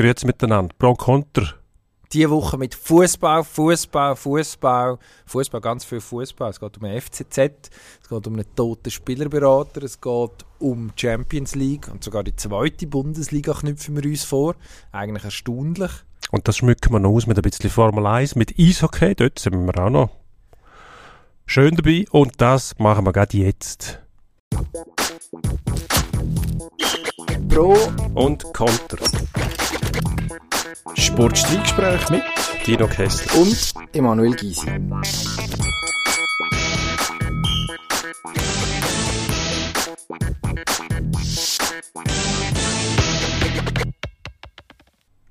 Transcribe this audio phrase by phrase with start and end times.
[0.00, 0.74] Grüezi miteinander.
[0.78, 1.42] Pro Konter.
[2.10, 6.48] Diese Woche mit Fußball, Fußball, Fußball, Fußball, ganz viel Fußball.
[6.48, 7.38] Es geht um den FCZ,
[8.02, 12.34] es geht um einen toten Spielerberater, es geht um die Champions League und sogar die
[12.34, 14.54] zweite Bundesliga knüpfen wir uns vor.
[14.90, 15.90] Eigentlich erstaunlich.
[16.30, 19.14] Und das schmücken wir noch aus mit ein bisschen Formel 1, mit Eishockey.
[19.14, 20.10] Dort sind wir auch noch
[21.44, 22.06] schön dabei.
[22.10, 24.00] Und das machen wir gerade jetzt.
[27.50, 27.76] Pro
[28.14, 28.96] und Konter.
[30.94, 32.22] Sportstreitgespräch mit
[32.66, 34.66] Dino Kessler und Emanuel Gysi.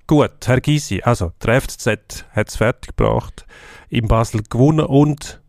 [0.07, 3.45] Gut, Herr Gysi, also der FCZ hat es fertiggebracht,
[3.89, 5.41] in Basel gewonnen und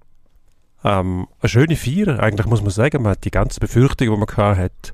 [0.84, 4.56] ähm, eine schöne Feier, eigentlich muss man sagen, man hat die ganzen Befürchtungen, die man
[4.56, 4.92] hatte,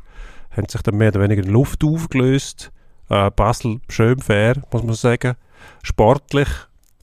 [0.50, 2.72] haben sich dann mehr oder weniger in Luft aufgelöst.
[3.08, 5.36] Äh, Basel schön fair, muss man sagen.
[5.82, 6.48] Sportlich,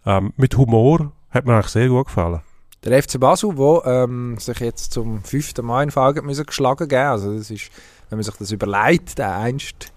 [0.06, 2.42] ähm, mit Humor, hat mir eigentlich sehr gut gefallen.
[2.84, 7.02] Der FC Basel, der ähm, sich jetzt zum fünften Mal in Folge müssen geschlagen geben
[7.02, 7.72] Also das ist,
[8.10, 9.94] wenn man sich das überlegt, der einst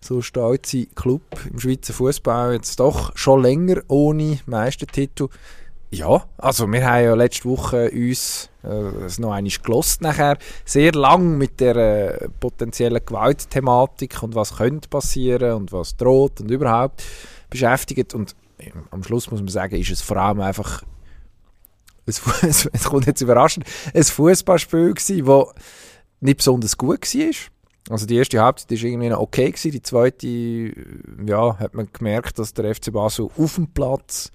[0.00, 5.28] so stolze Club im Schweizer Fußball jetzt doch schon länger ohne Meistertitel
[5.90, 11.38] ja, also wir haben ja letzte Woche uns äh, noch einmal gelost nachher, sehr lang
[11.38, 17.02] mit der äh, potenziellen Gewaltthematik und was könnte passieren und was droht und überhaupt
[17.48, 20.82] beschäftigt und äh, am Schluss muss man sagen, ist es vor allem einfach
[22.08, 25.46] es, es kommt jetzt überraschend, ein Fußballspiel gewesen, das
[26.20, 27.34] nicht besonders gut war.
[27.90, 30.26] Also die erste Halbzeit war irgendwie noch okay gewesen, die zweite,
[31.26, 34.30] ja, hat man gemerkt, dass der FC Basel auf dem Platz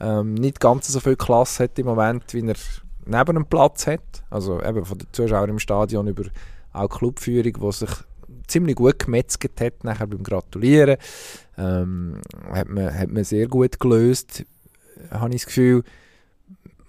[0.00, 2.56] ähm, nicht ganz so viel Klasse hat im Moment, wie er
[3.04, 4.24] neben dem Platz hat.
[4.30, 6.24] Also eben von den Zuschauern im Stadion über
[6.72, 7.90] auch Clubführung, die sich
[8.46, 10.96] ziemlich gut gemetzelt hat, nachher beim Gratulieren.
[11.56, 14.44] Ähm, hat, man, hat man sehr gut gelöst,
[15.10, 15.82] habe ich das Gefühl.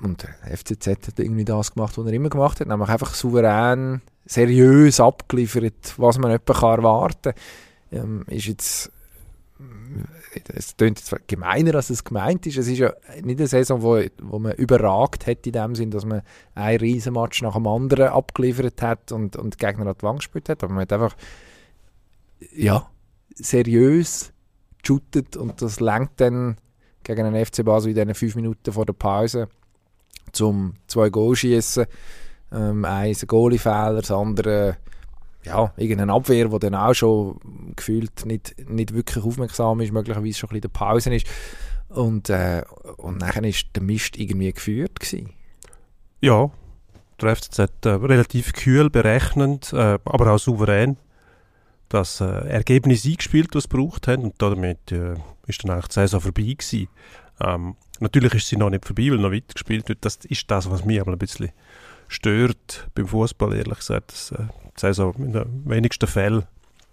[0.01, 4.01] Und der FCZ hat irgendwie das gemacht, was er immer gemacht hat, nämlich einfach souverän,
[4.25, 7.99] seriös abgeliefert, was man etwa erwarten kann.
[7.99, 8.91] Ähm, ist jetzt
[10.53, 12.57] es klingt gemeiner, als es gemeint ist.
[12.57, 16.05] Es ist ja nicht eine Saison, wo, wo man überragt hat in dem Sinn, dass
[16.05, 16.21] man
[16.55, 20.63] ein Riesenmatch nach dem anderen abgeliefert hat und, und Gegner an die Wand gespielt hat.
[20.63, 21.15] Aber man hat einfach
[22.55, 22.89] ja,
[23.35, 24.33] seriös
[24.81, 26.57] geshootet und das lenkt dann
[27.03, 29.49] gegen einen FC Basel in diesen fünf Minuten vor der Pause
[30.31, 31.85] zum zwei Goal schießen.
[32.51, 34.77] Ähm, eins ein Goalie-Fehler, das andere
[35.43, 37.39] ja, irgendeine Abwehr, die dann auch schon
[37.75, 41.27] gefühlt nicht, nicht wirklich aufmerksam ist, möglicherweise schon ein bisschen der Pause ist.
[41.89, 42.63] Und, äh,
[42.97, 44.99] und nachher war der Mist irgendwie geführt.
[44.99, 45.31] Gewesen.
[46.19, 46.51] Ja,
[47.21, 50.97] der FCZ äh, relativ kühl, berechnend, äh, aber auch souverän
[51.89, 54.23] das äh, Ergebnis eingespielt, das sie gebraucht haben.
[54.23, 56.89] Und damit äh, dann eigentlich die Saison vorbei gewesen.
[57.39, 60.03] Ähm, natürlich ist sie noch nicht vorbei, weil noch weiter gespielt wird.
[60.03, 61.51] Das ist das, was mich aber ein bisschen
[62.07, 64.11] stört beim Fußball, ehrlich gesagt.
[64.11, 64.47] Dass, äh,
[64.79, 66.43] Saison in den wenigsten Fällen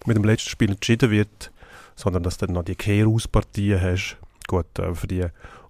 [0.07, 1.51] mit dem letzten Spiel entschieden wird,
[1.97, 4.17] sondern dass du dann noch die Kehrauspartien hast.
[4.47, 5.27] Gut, äh, für die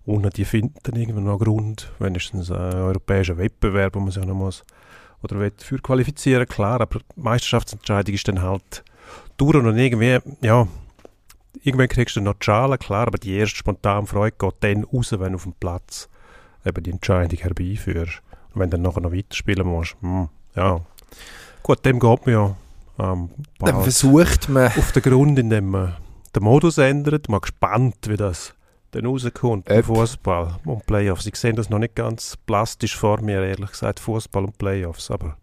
[0.06, 4.34] unten, die finden dann irgendwann noch Grund, wenigstens ein europäischer Wettbewerb, wo man sich noch
[4.34, 4.64] muss
[5.22, 8.84] oder will für qualifizieren, klar, aber die Meisterschaftsentscheidung ist dann halt
[9.36, 10.68] durch und irgendwie, ja,
[11.62, 15.12] irgendwann kriegst du noch die Schale, klar, aber die erste spontane Freude geht dann raus,
[15.12, 16.08] wenn du auf dem Platz
[16.64, 18.22] eben die Entscheidung herbeiführst.
[18.52, 20.80] Und wenn du dann nachher noch weiterspielen musst, hm, ja,
[21.64, 22.56] Gut, dem geht man ja
[22.98, 24.66] ähm, Dann versucht man...
[24.66, 25.96] Auf den Grund, indem man
[26.36, 27.30] den Modus ändert.
[27.30, 28.52] Man gespannt, wie das
[28.90, 31.26] dann rauskommt im Fußball und Playoffs.
[31.26, 35.36] Ich sehe das noch nicht ganz plastisch vor mir, ehrlich gesagt, Fußball und Playoffs, aber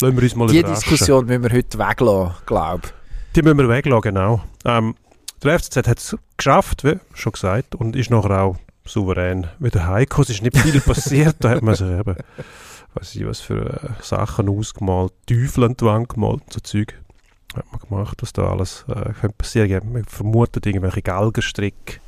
[0.00, 2.92] lassen wir uns mal Die Diskussion müssen wir heute weglassen, glaube ich.
[3.36, 4.42] Die müssen wir weglassen, genau.
[4.64, 4.96] Ähm,
[5.42, 8.56] der FCZ hat es geschafft, wie schon gesagt, und ist nachher auch
[8.86, 10.24] souverän wieder heimgekommen.
[10.24, 12.16] Es ist nicht viel passiert, da hat man sich eben
[12.94, 16.94] weiß ich was für äh, Sachen ausgemalt, Teufel an die Wand gemalt, so Zeug
[17.54, 19.92] hat man gemacht, was da alles äh, könnte passieren.
[19.92, 22.00] Man vermutet irgendwelche Galgenstricke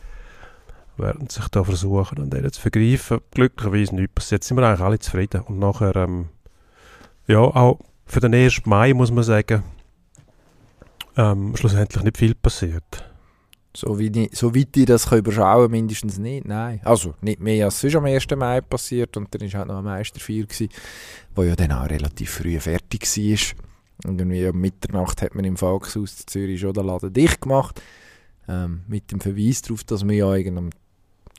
[0.98, 3.20] werden sich da versuchen, an denen zu vergreifen.
[3.32, 4.40] Glücklicherweise nichts passiert.
[4.40, 5.42] Jetzt sind wir eigentlich alle zufrieden.
[5.42, 6.28] Und nachher, ähm,
[7.26, 8.62] ja, auch für den 1.
[8.64, 9.62] Mai muss man sagen,
[11.16, 13.04] ähm, schlussendlich nicht viel passiert.
[13.76, 16.80] So, wie die, so weit ich das kann überschauen mindestens nicht, nein.
[16.82, 18.26] Also, nicht mehr als sonst am 1.
[18.34, 20.70] Mai passiert und dann war halt noch ein Meisterfeier, gewesen,
[21.34, 24.08] wo ja dann auch relativ früh fertig war.
[24.10, 27.82] Und irgendwie um Mitternacht hat man im Volkshaus Zürich schon den Laden dicht gemacht,
[28.48, 30.70] ähm, mit dem Verweis darauf, dass wir ja am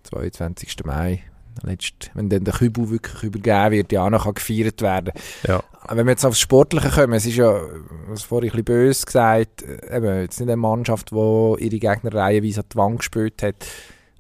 [0.03, 0.85] 22.
[0.85, 1.23] Mai
[1.63, 5.13] letzt, wenn dann der Kübel wirklich übergeben wird, ja auch noch gefeiert werden.
[5.48, 5.63] Ja.
[5.89, 7.62] Wenn wir jetzt aufs Sportliche kommen, es ist ja,
[8.07, 12.62] was vorhin ein bisschen böse gesagt, eben, jetzt nicht eine Mannschaft, die ihre Gegner reihenweise
[12.62, 13.65] an die Wand gespielt hat.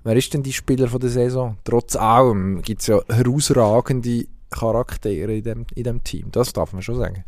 [0.03, 1.57] Wer ist denn die Spieler von der Saison?
[1.65, 6.31] Trotz allem gibt es ja herausragende Charaktere in dem, in dem Team.
[6.31, 7.25] Das darf man schon sagen.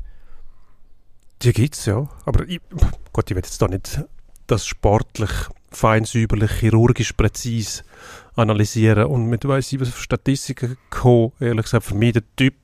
[1.41, 2.07] Die gibt es, ja.
[2.25, 2.61] Aber ich,
[3.13, 4.03] Gott, ich will jetzt da nicht
[4.47, 5.29] das sportlich,
[5.71, 7.83] fein säuberlich, chirurgisch präzise
[8.35, 11.33] analysieren und mit weiss ich was für Statistiken kommen.
[11.39, 12.55] Ehrlich gesagt, für mich der Typ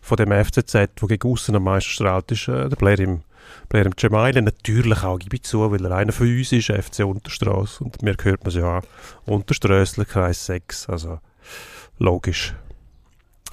[0.00, 3.22] von dem FCZ, der gegen aussen am meisten strahlt, ist äh, der Player im,
[3.68, 4.42] Player im Gemaile.
[4.42, 7.84] Natürlich auch, gebe ich zu, weil er einer von uns ist, FC Unterstrasse.
[7.84, 8.82] Und mir hört man es ja auch.
[9.24, 11.20] Unterströssler, Kreis 6, also
[11.98, 12.54] logisch.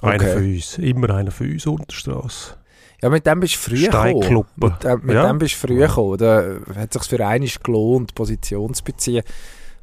[0.00, 0.32] Einer Okay.
[0.32, 2.56] von uns, immer einer von uns, Unterstrasse.
[3.04, 4.46] Ja, mit dem bist du früh gekommen.
[4.56, 5.26] Mit, dem- mit Ja.
[5.26, 6.16] dem bist du früh gekommen.
[6.16, 9.22] Da hat es sich für einmal gelohnt, Position zu beziehen.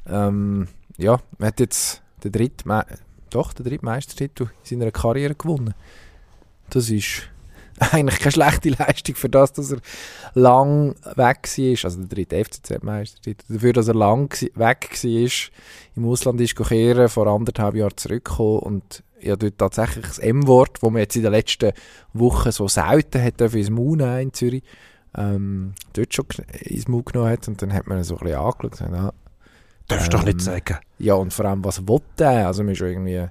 [0.09, 2.71] Ähm, ja, man hat jetzt den dritten,
[3.29, 5.75] doch, den dritten Meistertitel in seiner Karriere gewonnen.
[6.71, 7.29] Das ist
[7.91, 9.81] eigentlich keine schlechte Leistung für das, dass er
[10.33, 11.85] lang weg war.
[11.85, 13.53] Also der dritte FCZ-Meistertitel.
[13.53, 15.29] Dafür, dass er lang weg war,
[15.95, 16.57] im Ausland ist
[17.13, 21.31] vor anderthalb Jahren zurückgekommen und ja, dort tatsächlich das M-Wort, das man jetzt in den
[21.31, 21.71] letzten
[22.13, 24.63] Wochen so selten hat ins Maul nehmen in Zürich,
[25.17, 26.25] ähm, dort schon
[26.61, 29.13] ins Maul genommen hat und dann hat man so ein bisschen angeschaut und gesagt, ah,
[29.87, 30.77] Darfst du doch Ähm, nicht sagen.
[30.99, 32.47] ja, und vor allem, was will der?
[32.47, 33.27] Also, man ist irgendwie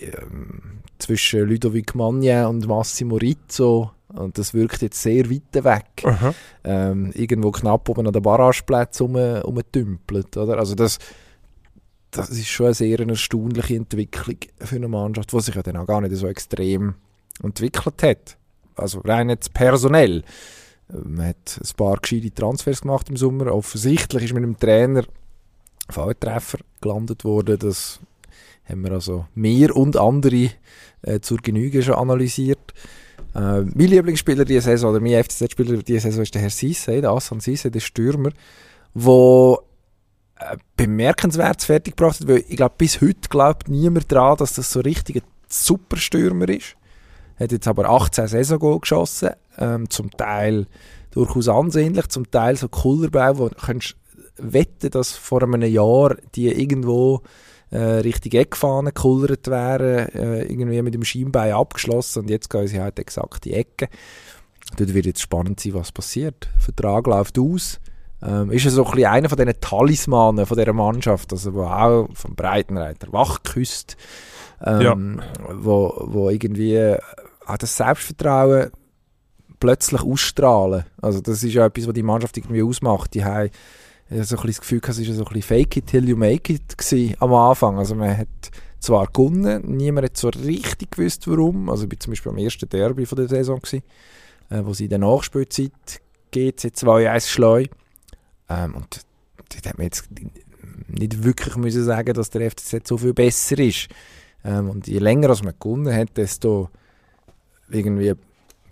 [0.00, 6.04] ähm, zwischen Ludovic Magnin und Massimo Rizzo und das wirkt jetzt sehr weit weg.
[6.64, 10.58] Ähm, irgendwo knapp oben an den Barrageplatz rum, rumtümpelt, oder?
[10.58, 10.98] Also, das,
[12.16, 15.86] das ist schon eine sehr erstaunliche Entwicklung für eine Mannschaft, die sich ja dann auch
[15.86, 16.94] gar nicht so extrem
[17.42, 18.36] entwickelt hat.
[18.76, 20.22] Also, rein jetzt personell.
[20.88, 23.52] Man hat ein paar gescheite Transfers gemacht im Sommer.
[23.52, 25.04] Offensichtlich ist mit dem Trainer
[25.90, 27.58] Volltreffer gelandet worden.
[27.58, 28.00] Das
[28.68, 30.50] haben wir also mehr und andere
[31.02, 32.72] äh, zur Genüge schon analysiert.
[33.34, 37.10] Äh, mein Lieblingsspieler dieser Saison, oder mein FCZ-Spieler dieser Saison ist der Herr Sisse, der
[37.10, 38.30] Assan Sisse, der Stürmer,
[38.94, 39.58] der
[40.76, 45.16] bemerkenswert fertiggebracht hat, weil ich glaube, bis heute glaubt niemand daran, dass das so richtig
[45.16, 46.76] ein super Stürmer ist.
[47.38, 50.66] Hat jetzt aber 18 Saison geschossen, ähm, zum Teil
[51.10, 53.78] durchaus ansehnlich, zum Teil so Kullerbau, wo du
[54.36, 57.22] wetten, dass vor einem Jahr die irgendwo
[57.70, 62.80] äh, Richtung Eckfahne gekullert wären, äh, irgendwie mit dem Schienbein abgeschlossen und jetzt gehen sie
[62.80, 63.88] halt exakt die Ecke.
[64.76, 66.48] Dort wird jetzt spannend sein, was passiert.
[66.54, 67.80] Der Vertrag läuft aus.
[68.24, 71.64] Ähm, ist er so ein bisschen einer von diesen Talismanen von dieser Mannschaft, also wo
[71.64, 73.96] auch vom Breitenreiter wach küsst,
[74.64, 75.20] ähm,
[75.52, 76.98] wo, wo irgendwie äh,
[77.58, 78.70] das Selbstvertrauen
[79.60, 80.84] plötzlich ausstrahlen.
[81.02, 83.14] Also das ist ja etwas, was die Mannschaft irgendwie ausmacht.
[83.14, 83.50] Die haben
[84.08, 86.16] so ein bisschen das Gefühl, gehabt, es war so ein bisschen fake it till you
[86.16, 87.78] make it gewesen am Anfang.
[87.78, 88.28] Also man hat
[88.80, 91.68] zwar gewonnen, niemand hat so richtig gewusst, warum.
[91.68, 93.82] Also ich bin zum Beispiel am ersten Derby von der Saison gewesen,
[94.50, 96.00] äh, wo sie in der Nachspielzeit
[96.30, 97.64] GC 2-1 schleu.
[98.48, 99.00] Ähm, und
[99.50, 100.08] dort hat man jetzt
[100.88, 103.88] nicht wirklich müssen sagen, dass der FCZ so viel besser ist.
[104.44, 106.68] Ähm, und je länger als man gewonnen hat, desto
[107.70, 108.12] irgendwie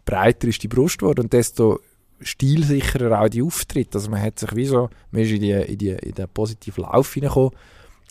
[0.04, 1.80] breiter ist die Brust geworden und desto
[2.20, 3.98] stilsicherer auch die Auftritte.
[3.98, 6.84] Also man hat sich wie so, man ist in, die, in, die, in den positiven
[6.84, 7.52] Lauf hineingekommen.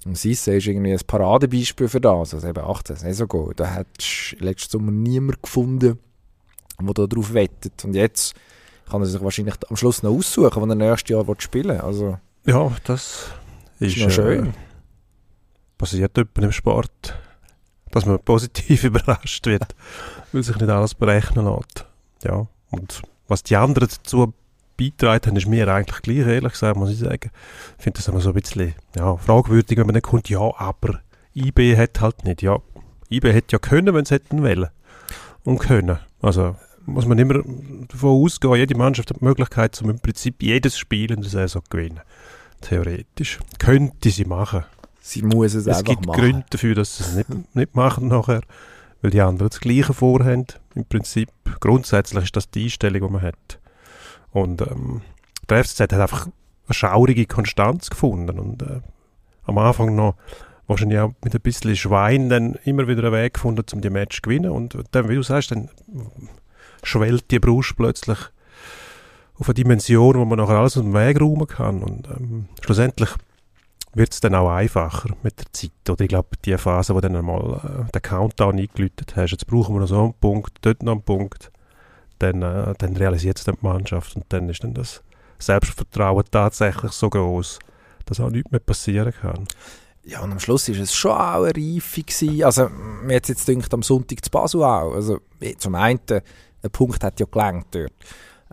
[0.06, 2.34] Und Sisse ist irgendwie ein Paradebeispiel für das.
[2.34, 3.54] Also eben 18 Saison.
[3.56, 3.88] Da hat
[4.40, 6.00] letzten Sommer niemand gefunden,
[6.80, 7.86] der da drauf wettet.
[7.86, 8.34] Und jetzt
[8.92, 11.82] kann er sich wahrscheinlich am Schluss noch aussuchen, wann er nächstes Jahr spielen will.
[11.82, 13.30] Also Ja, das
[13.80, 14.48] ist, ist noch schön.
[14.48, 14.52] Äh,
[15.78, 17.16] passiert etwa im Sport,
[17.92, 19.76] dass man positiv überrascht wird,
[20.32, 21.86] weil sich nicht alles berechnen lässt.
[22.24, 24.34] Ja, und was die anderen dazu
[24.78, 27.32] beitragen haben, ist mir eigentlich gleich, ehrlich gesagt, muss ich sagen.
[27.78, 31.00] Ich finde das immer so ein bisschen ja, fragwürdig, wenn man dann kommt, ja, aber
[31.34, 32.42] IB hat halt nicht.
[32.42, 32.60] Ja,
[33.10, 34.70] IB hätte ja können, wenn es hätten wollen.
[35.44, 36.00] Und können.
[36.22, 37.44] Also muss man immer
[37.88, 41.64] davon ausgehen, jede Mannschaft hat die Möglichkeit, um im Prinzip jedes Spiel in der Saison
[41.64, 42.02] zu gewinnen.
[42.62, 43.40] Theoretisch.
[43.60, 44.64] Könnte sie machen.
[45.00, 46.20] sie muss es, Es einfach gibt machen.
[46.20, 48.42] Gründe dafür, dass sie es nicht, nicht machen nachher,
[49.02, 50.46] weil die anderen das Gleiche vorhaben.
[50.76, 53.60] Im Prinzip, grundsätzlich ist das die Einstellung, die man hat.
[54.32, 55.02] Und ähm,
[55.50, 58.82] der FCZ hat einfach eine schaurige Konstanz gefunden und äh,
[59.44, 60.16] am Anfang noch
[60.68, 64.18] wahrscheinlich auch mit ein bisschen Schwein dann immer wieder einen Weg gefunden, um die Match
[64.18, 64.52] zu gewinnen.
[64.52, 65.70] Und dann, wie du sagst, dann
[66.84, 68.18] schwellt die Brust plötzlich
[69.36, 71.82] auf eine Dimension, wo man nachher alles aus dem Weg räumen kann.
[71.82, 73.10] Und ähm, schlussendlich
[73.94, 75.72] wird es dann auch einfacher mit der Zeit.
[75.90, 79.76] Oder ich glaube, die Phase, wo dann einmal äh, den Countdown eingeläutet hast, jetzt brauchen
[79.76, 81.52] wir noch so einen Punkt, dort noch einen Punkt,
[82.20, 85.02] dann, äh, dann realisiert es dann die Mannschaft und dann ist dann das
[85.40, 87.60] Selbstvertrauen tatsächlich so groß,
[88.06, 89.48] dass auch nichts mehr passieren kann.
[90.04, 92.44] ja, und am Schluss war es schon auch eine Reife gewesen.
[92.44, 94.94] Also, mir hat jetzt gedacht, am Sonntag zu Basel auch.
[94.94, 95.20] Also,
[95.58, 96.00] zum einen,
[96.64, 97.94] ein Punkt hat ja gelangt dort.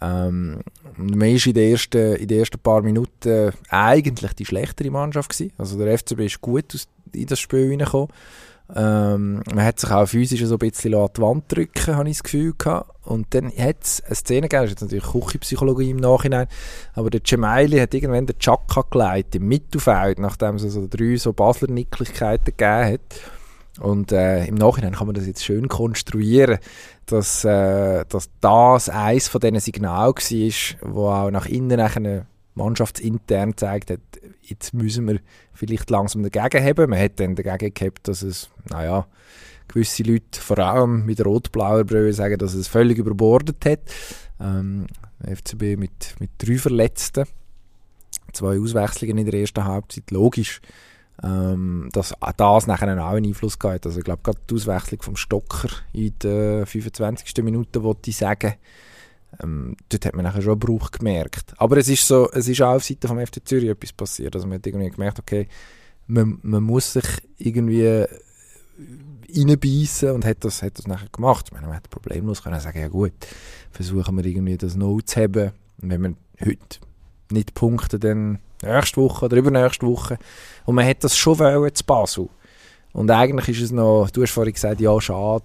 [0.01, 0.61] Ähm,
[0.97, 5.53] man ist in den, ersten, ersten paar Minuten eigentlich die schlechtere Mannschaft gewesen.
[5.59, 8.09] Also der FCB ist gut in das Spiel reingekommen.
[8.75, 12.19] Ähm, man hat sich auch physisch so ein bisschen an die Wand drücken, habe ich
[12.19, 12.91] das Gefühl gehabt.
[13.05, 16.49] Und dann hat es eine Szene gegeben, das ist natürlich Küchenpsychologie im Nachhinein,
[16.93, 21.33] aber der Cemaili hat irgendwann den Chaka geleitet im Mittelfeld, nachdem es so drei so
[21.33, 23.21] Basler Nicklichkeiten gegeben hat.
[23.81, 26.59] Und äh, im Nachhinein kann man das jetzt schön konstruieren,
[27.07, 33.51] dass, äh, dass das eins von diesen Signalen war, wo auch nach innen nachher mannschaftsintern
[33.51, 34.01] gezeigt hat,
[34.43, 35.21] jetzt müssen wir
[35.53, 36.91] vielleicht langsam dagegen haben.
[36.91, 39.07] Man hat dann dagegen gehabt, dass es, naja,
[39.69, 43.81] gewisse Leute, vor allem mit rot-blauer Brille, sagen, dass es völlig überbordet hat.
[44.41, 44.87] Ähm,
[45.23, 47.27] FCB mit, mit drei Verletzten,
[48.33, 50.61] zwei Auswechslungen in der ersten Halbzeit, logisch
[51.23, 55.17] ähm, dass das nachher auch einen Einfluss gehabt Also ich glaube, gerade die Auswechslung vom
[55.17, 57.43] Stocker in der 25.
[57.43, 58.55] Minute, wollte ich sagen,
[59.43, 61.55] ähm, dort hat man nachher schon einen Bruch gemerkt.
[61.59, 64.35] Aber es ist so, es ist auch auf Seite vom FC Zürich etwas passiert.
[64.35, 65.49] Also man hat irgendwie gemerkt, okay,
[66.07, 67.07] man, man muss sich
[67.37, 68.05] irgendwie
[69.37, 71.47] reinbeissen und hat das, hat das nachher gemacht.
[71.49, 73.13] Ich meine, man hätte problemlos können sagen, ja gut,
[73.71, 75.53] versuchen wir irgendwie das No zu haben.
[75.83, 76.79] Und wenn wir heute
[77.31, 80.19] nicht punkten, dann nächste Woche oder übernächste Woche.
[80.65, 82.29] Und man hat das schon wollen zu Basel.
[82.93, 85.45] Und eigentlich ist es noch, du hast vorhin gesagt, ja, schade,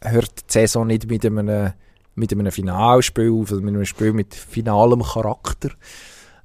[0.00, 1.72] hört die Saison nicht mit einem,
[2.14, 5.70] mit einem Finalspiel auf, also mit einem Spiel mit finalem Charakter.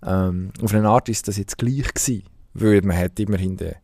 [0.06, 2.24] Ähm, auf eine Art ist das jetzt gleich gewesen,
[2.54, 3.76] weil man hat immerhin den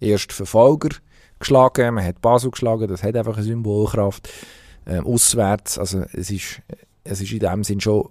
[0.00, 0.90] ersten Verfolger
[1.38, 4.28] geschlagen, man hat Basel geschlagen, das hat einfach eine Symbolkraft.
[4.86, 6.62] Ähm, auswärts, also es ist,
[7.04, 8.08] es ist in dem Sinn schon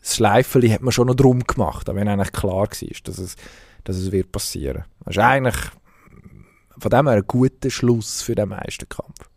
[0.00, 2.68] das Schleifeli hat man schon noch drum gemacht, aber wenn eigentlich klar war,
[3.04, 3.36] dass es,
[3.84, 4.84] dass es wird passieren.
[5.04, 5.56] Das ist eigentlich
[6.78, 9.28] von dem her ein guter Schluss für den Meisterkampf.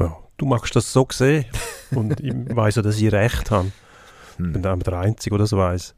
[0.00, 1.44] Ja, du magst das so sehen
[1.90, 3.70] und ich weiss ja, dass ich recht habe.
[4.36, 4.46] Hm.
[4.46, 5.94] Ich bin auch der Einzige, der das weiss.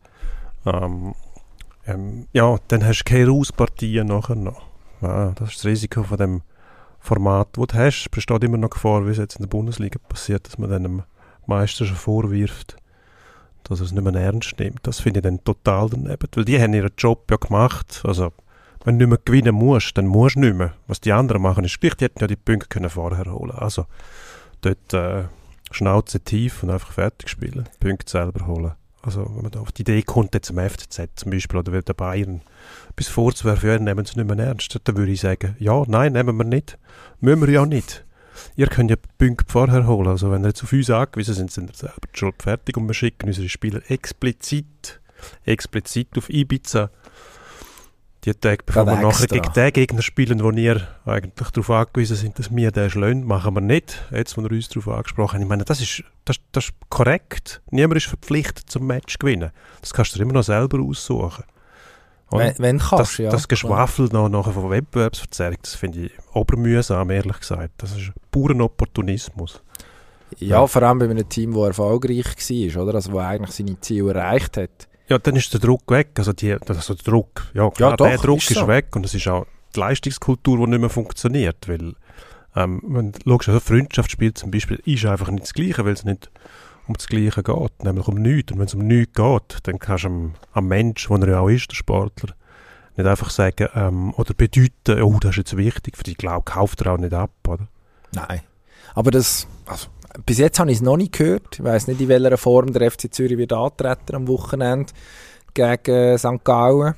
[0.67, 1.15] Ähm,
[1.87, 4.63] ähm, ja, dann hast du keine Auspartien nachher noch.
[5.01, 6.43] Ja, das ist das Risiko von dem
[6.99, 8.11] Format, das du hast.
[8.11, 11.03] besteht immer noch Gefahr, wie es jetzt in der Bundesliga passiert, dass man dann dem
[11.47, 12.77] Meister schon vorwirft,
[13.65, 14.81] dass er es nicht mehr ernst nimmt.
[14.83, 16.29] Das finde ich dann total daneben.
[16.35, 18.03] Weil die haben ihren Job ja gemacht.
[18.05, 18.33] Also,
[18.85, 20.75] wenn du nicht mehr gewinnen musst, dann musst du nicht mehr.
[20.87, 23.87] Was die anderen machen, ist die hätten ja die Punkte können vorher holen Also,
[24.61, 25.25] dort äh,
[25.71, 28.73] Schnauze tief und einfach fertig spielen, Punkte selber holen.
[29.03, 31.95] Also, wenn man da auf die Idee kommt, jetzt im FCZ zum Beispiel, oder der
[31.95, 32.43] Bayern,
[32.97, 36.37] bis vorzuwerfen, ja, nehmen sie nicht mehr ernst, dann würde ich sagen, ja, nein, nehmen
[36.37, 36.79] wir nicht.
[37.21, 38.05] Müssen wir ja nicht
[38.57, 40.09] ihr könnt ja Punkte vorher holen.
[40.09, 42.95] Also wenn ihr jetzt auf uns angewiesen sind, sind wir selber schon fertig und wir
[42.95, 45.01] schicken unsere Spieler explizit,
[45.45, 46.91] explizit auf Ibiza
[48.25, 52.39] die Tage, bevor wir nachher gegen den Gegner spielen, wo ihr eigentlich darauf angewiesen sind,
[52.39, 54.05] dass wir den schlönen, machen wir nicht.
[54.11, 55.43] Jetzt, wo wir uns darauf angesprochen haben.
[55.43, 57.63] Ich meine, das ist, das, das ist korrekt.
[57.71, 59.51] Niemand ist verpflichtet zum Match zu gewinnen.
[59.81, 61.45] Das kannst du immer noch selber aussuchen.
[62.31, 63.31] Wenn, wenn kannst, das, ja.
[63.31, 67.73] Das Geschwafel noch nachher von Wettbewerbsverzerrung, das finde ich obermühsam, ehrlich gesagt.
[67.79, 69.63] Das ist puren Opportunismus.
[70.39, 72.95] Ja, ja, vor allem bei einem Team, das erfolgreich war, oder?
[72.95, 74.89] Also, das eigentlich seine Ziele erreicht hat.
[75.09, 76.11] Ja, dann ist der Druck weg.
[76.19, 79.05] Also, die, also der Druck, ja klar, ja, doch, der Druck ist, ist weg und
[79.05, 81.95] es ist auch die Leistungskultur, die nicht mehr funktioniert, weil
[82.57, 86.05] ähm, wenn du schaust, also Freundschaftsspiel zum Beispiel ist einfach nicht das Gleiche, weil es
[86.05, 86.31] nicht
[86.91, 88.53] um das Gleiche geht, nämlich um nichts.
[88.53, 91.41] Und wenn es um nichts geht, dann kannst du am, am Mensch, der er ja
[91.41, 92.35] auch ist, der Sportler,
[92.97, 96.83] nicht einfach sagen ähm, oder bedeuten, oh, das ist jetzt wichtig, für die glaube kauft
[96.83, 97.69] er auch nicht ab, oder?
[98.13, 98.41] Nein.
[98.95, 99.87] Aber das, also,
[100.27, 101.59] bis jetzt habe ich es noch nicht gehört.
[101.59, 104.93] Ich weiß nicht, in welcher Form der FC Zürich wird antreten am Wochenende
[105.55, 106.45] gegen St.
[106.45, 106.95] Gallen.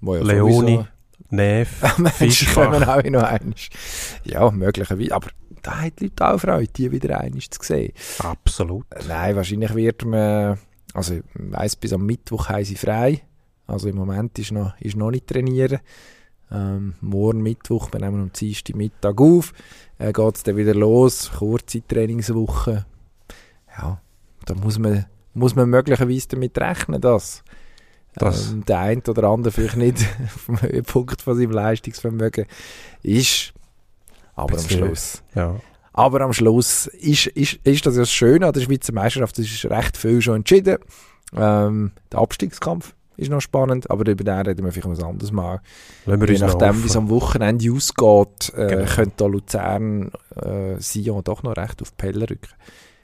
[0.00, 0.84] Ja Leoni,
[1.30, 1.68] Neff,
[2.14, 2.70] Fischbach.
[2.70, 3.68] kommen auch noch eins.
[4.24, 5.14] Ja, möglicherweise.
[5.14, 5.28] Aber
[5.66, 7.92] da hat die Leute auch Freude, die wieder einmal zu sehen.
[8.20, 8.86] Absolut.
[9.08, 10.58] Nein, wahrscheinlich wird man,
[10.94, 13.22] also ich weiss, bis am Mittwoch haben sie frei.
[13.66, 15.80] Also im Moment ist noch, ist noch nicht trainieren.
[16.52, 19.52] Ähm, morgen Mittwoch, wir nehmen am Dienstag Mittag auf,
[19.98, 22.86] äh, geht es dann wieder los, kurze Trainingswoche.
[23.76, 24.00] Ja,
[24.44, 27.42] da muss man, muss man möglicherweise damit rechnen, dass
[28.14, 28.52] das.
[28.52, 32.46] Ähm, der eine oder andere vielleicht nicht auf dem Höhepunkt von seinem Leistungsvermögen
[33.02, 33.52] ist.
[34.36, 35.22] Aber am Schluss.
[35.34, 35.56] Ja.
[35.92, 39.38] Aber am Schluss ist, ist, ist das ja das Schöne an der Schweizer Meisterschaft.
[39.38, 40.78] Es ist recht viel schon entschieden.
[41.34, 45.60] Ähm, der Abstiegskampf ist noch spannend, aber über den reden wir vielleicht ein anderes Mal.
[46.04, 48.84] Je nachdem, wie es am Wochenende ausgeht, äh, genau.
[48.84, 52.50] könnte da Luzern äh, Sion doch noch recht auf die Pelle rücken.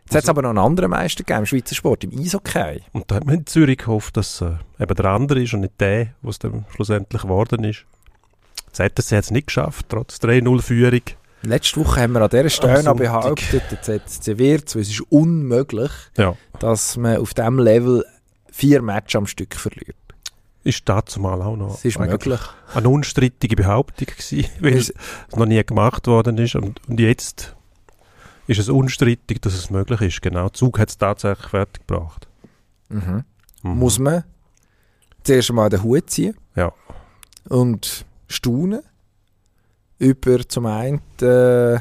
[0.05, 2.83] Jetzt hat es aber noch einen anderen Meister gegeben im Schweizer Sport, im Eishockey.
[2.93, 5.81] Und da hat man in Zürich gehofft, dass äh, eben der andere ist und nicht
[5.81, 7.87] der, was dann schlussendlich geworden ist.
[8.73, 11.03] ZSC hat es nicht geschafft, trotz 3-0-Führung.
[11.43, 15.91] Letzte Woche haben wir an dieser Stelle noch behauptet, der ZSC wird es ist unmöglich,
[16.17, 16.37] ja.
[16.61, 18.05] dass man auf diesem Level
[18.51, 19.97] vier Matches am Stück verliert.
[20.63, 22.41] Ist dazu mal auch noch es ist möglich.
[22.73, 24.95] eine unstrittige Behauptung gewesen, weil es
[25.35, 27.57] noch nie gemacht worden ist und, und jetzt
[28.47, 30.23] ist es unstrittig, dass es möglich ist.
[30.23, 32.29] Genau, der Zug hat es tatsächlich fertig gebracht.
[32.89, 33.25] Mhm.
[33.63, 33.79] Mhm.
[33.79, 34.23] Muss man
[35.25, 36.73] zuerst einmal den Hut ziehen ja.
[37.49, 38.83] und staunen
[40.03, 41.79] über zum einen, äh,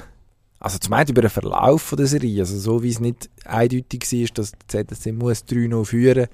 [0.60, 4.28] also zum einen über den Verlauf der Serie, also so wie es nicht eindeutig war,
[4.36, 6.28] dass der ZSC muss 3-0 führen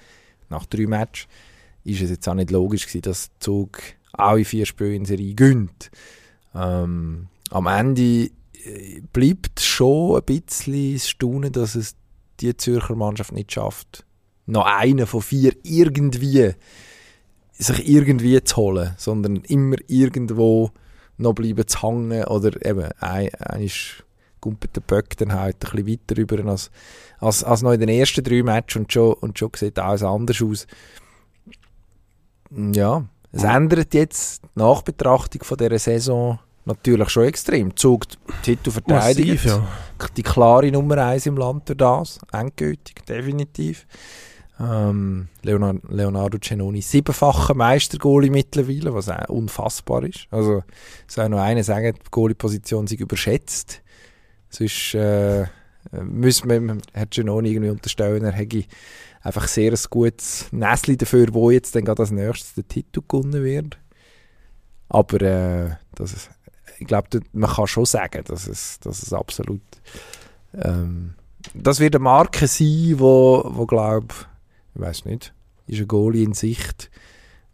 [0.49, 1.27] nach drei Matches,
[1.85, 3.79] ist es jetzt auch nicht logisch gewesen, dass der Zug
[4.11, 5.89] alle vier Spiele in Serie gönnt.
[6.53, 8.31] Ähm, am Ende
[8.65, 11.95] äh, bleibt schon ein bisschen Staunen, dass es
[12.41, 14.05] die Zürcher Mannschaft nicht schafft,
[14.45, 16.53] noch einen von vier irgendwie
[17.53, 20.71] sich irgendwie zu holen, sondern immer irgendwo
[21.17, 24.03] noch bleiben zu hängen oder eben ein, ist
[24.39, 26.69] gumpelt der Böck dann halt ein bisschen weiter rüber als,
[27.19, 30.41] als, als noch in den ersten drei Matches und schon, und schon sieht alles anders
[30.41, 30.67] aus.
[32.51, 37.75] Ja, es ändert jetzt die Nachbetrachtung von dieser Saison natürlich schon extrem.
[37.75, 38.05] Zug
[38.41, 39.45] Titel verteidigt.
[39.45, 39.67] Ja.
[40.15, 42.19] Die klare Nummer 1 im Land durch das.
[42.31, 43.85] Endgültig, definitiv.
[44.59, 50.27] Ähm, Leonardo, Leonardo Cenoni, siebenfacher Meistergoalie mittlerweile, was auch unfassbar ist.
[50.31, 50.63] Also,
[51.07, 53.83] soll noch einer sagen, die Goalie-Position sich überschätzt.
[54.49, 55.45] Sonst äh,
[55.91, 58.63] müssen wir Herr Cenoni irgendwie unterstellen, er hätte
[59.21, 63.43] einfach sehr ein gutes Näschen dafür, wo jetzt dann gerade als nächstes der Titel gewonnen
[63.43, 63.77] wird.
[64.89, 66.29] Aber äh, das,
[66.79, 69.61] ich glaube, man kann schon sagen, dass es, dass es absolut
[70.53, 71.13] ähm,
[71.53, 74.36] das wird eine Marke sein, wo, wo glaube ich
[74.79, 75.33] weiß nicht,
[75.67, 76.89] ist ein Goalie in Sicht,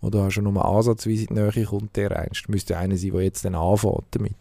[0.01, 2.49] wo du schon nur ansatzweise in die Nähe kommt, der einst.
[2.49, 4.33] Müsste einer sein, der jetzt dann anfängt damit.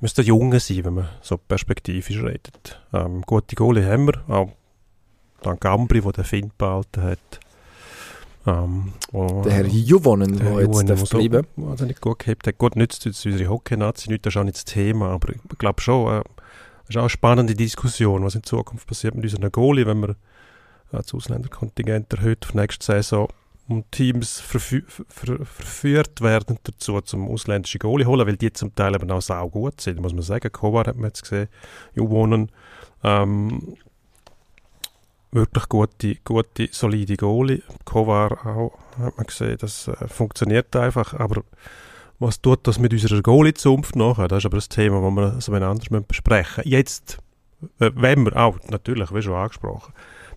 [0.00, 2.80] Müsste ein Junge sein, wenn man so perspektivisch redet.
[2.92, 4.50] Ähm, gute Goalie haben wir, auch
[5.42, 7.40] dann Gambri, der den Finn behalten hat.
[8.46, 11.46] Ähm, wo, der Herr Juvonen, der jetzt Juvonen, darf bleiben.
[11.56, 12.58] So, also nicht gut gehabt hat.
[12.58, 15.80] Gut, nützt jetzt unsere Hockey-Nazi nicht, das ist auch nicht das Thema, aber ich glaube
[15.80, 16.22] schon, äh,
[16.88, 20.16] ist auch eine spannende Diskussion, was in Zukunft passiert mit unseren Goalie, wenn wir
[20.90, 23.28] das Ausländerkontingent erhöht für nächste Saison
[23.68, 28.94] und Teams verfü ver verführt werden dazu, zum ausländischen Goalie holen, weil die zum Teil
[28.94, 30.50] eben auch sau gut sind, muss man sagen.
[30.50, 31.48] Kovar hat man jetzt gesehen,
[31.94, 32.50] Juwonen,
[33.04, 33.76] ähm,
[35.30, 37.62] wirklich gute, gute, solide Goalie.
[37.84, 41.42] Kovar auch, hat man gesehen, das äh, funktioniert einfach, aber
[42.18, 44.28] was tut das mit unserer Goalie-Zunft nachher?
[44.28, 46.70] Das ist aber das Thema, das wir so anders besprechen müssen.
[46.70, 47.18] Jetzt,
[47.78, 49.92] äh, wenn wir auch, natürlich, wie schon angesprochen,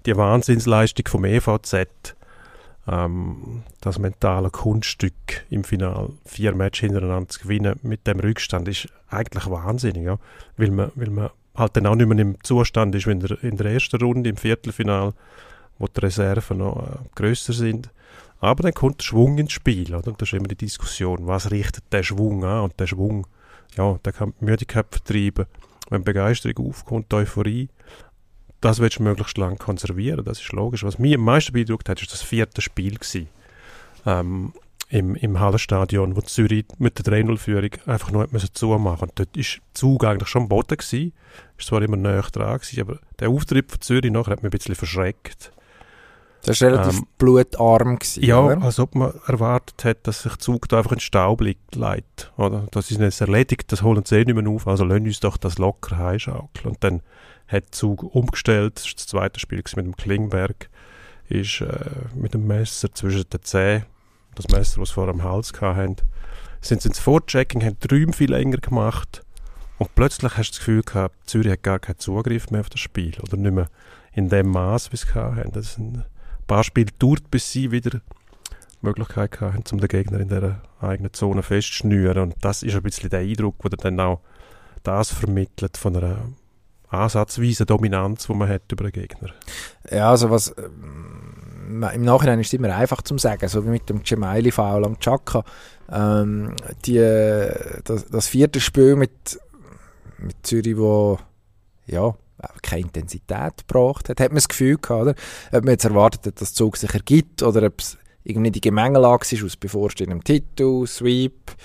[0.06, 2.16] die Wahnsinnsleistung vom EVZ,
[2.88, 8.88] ähm, das mentale Kunststück im Final vier Matches hintereinander zu gewinnen mit dem Rückstand ist
[9.10, 10.18] eigentlich wahnsinnig, ja?
[10.58, 13.72] weil, man, weil man halt dann auch nicht mehr im Zustand ist wie in der,
[13.72, 15.14] ersten Runde im Viertelfinal,
[15.78, 17.90] wo die Reserven noch äh, grösser sind.
[18.40, 20.08] Aber dann kommt der Schwung ins Spiel, oder?
[20.08, 22.64] Und das ist immer die Diskussion, was richtet der Schwung an?
[22.64, 23.28] Und der Schwung,
[23.78, 25.46] ja, der kann Müdigkeit vertreiben.
[25.90, 27.70] Wenn Begeisterung aufkommt, Euphorie,
[28.62, 30.84] das willst du möglichst lang konservieren, das ist logisch.
[30.84, 33.28] Was mich am meisten beeindruckt hat, ist das vierte Spiel gewesen,
[34.06, 34.54] ähm,
[34.90, 39.44] im, im Hallenstadion, wo Zürich mit der 3-0-Führung einfach nur müssen zumachen Und dort war
[39.44, 41.14] der Zug eigentlich schon am Boden gewesen,
[41.58, 44.58] ist zwar immer näher dran gewesen, aber der Auftritt von Zürich nachher hat mich ein
[44.58, 45.54] bisschen verschreckt.
[46.44, 48.00] Das war relativ ähm, blutarm.
[48.00, 48.62] Gewesen, ja, oder?
[48.62, 51.76] als ob man erwartet hat, dass sich der Zug da einfach in den Staub liegt,
[51.76, 52.34] leidet.
[52.36, 52.68] Oder?
[52.72, 55.38] Das ist jetzt erledigt, das holen sie eh nicht mehr auf, also lassen uns doch
[55.38, 56.66] das locker heimschaukeln.
[56.66, 57.02] Und dann
[57.52, 58.78] hat Zug umgestellt.
[58.78, 60.70] Das war das zweite Spiel mit dem Klingberg.
[61.30, 63.86] Ist äh, mit dem Messer zwischen den Zähnen,
[64.36, 65.98] das Messer, das sie vor am Hals hatten,
[66.62, 69.24] sind sie ins Vorchecking, haben die Räume viel länger gemacht.
[69.78, 72.82] Und plötzlich hast du das Gefühl gehabt, Zürich hat gar keinen Zugriff mehr auf das
[72.82, 73.18] Spiel.
[73.22, 73.70] Oder nicht mehr
[74.14, 75.52] in dem Maß, wie sie hatten.
[75.54, 76.06] Das ein
[76.48, 78.00] paar Spiele dauert, bis sie wieder die
[78.82, 82.22] Möglichkeit hatten, um den Gegner in der eigenen Zone festzuschnüren.
[82.22, 84.22] Und das ist ein bisschen der Eindruck, der dann auch
[84.84, 86.30] das vermittelt von einer
[86.92, 89.30] ansatzweise Dominanz, die man hat über den Gegner.
[89.90, 93.90] Ja, also was ähm, im Nachhinein ist es immer einfach zu sagen, so wie mit
[93.90, 95.44] dem Gemaili-Foul am Chaka.
[95.92, 96.54] Ähm,
[96.86, 97.00] die,
[97.84, 99.40] das, das, vierte Spiel mit,
[100.18, 101.18] mit Zürich, wo
[101.88, 102.14] ja,
[102.62, 105.16] keine Intensität gebracht hat, hat man das Gefühl gehabt, oder?
[105.52, 108.62] Ob man jetzt erwartet hat, dass der Zug sich ergibt oder ob es irgendwie die
[108.62, 111.56] Gemengelage ist aus bevorstehendem Titel, Sweep,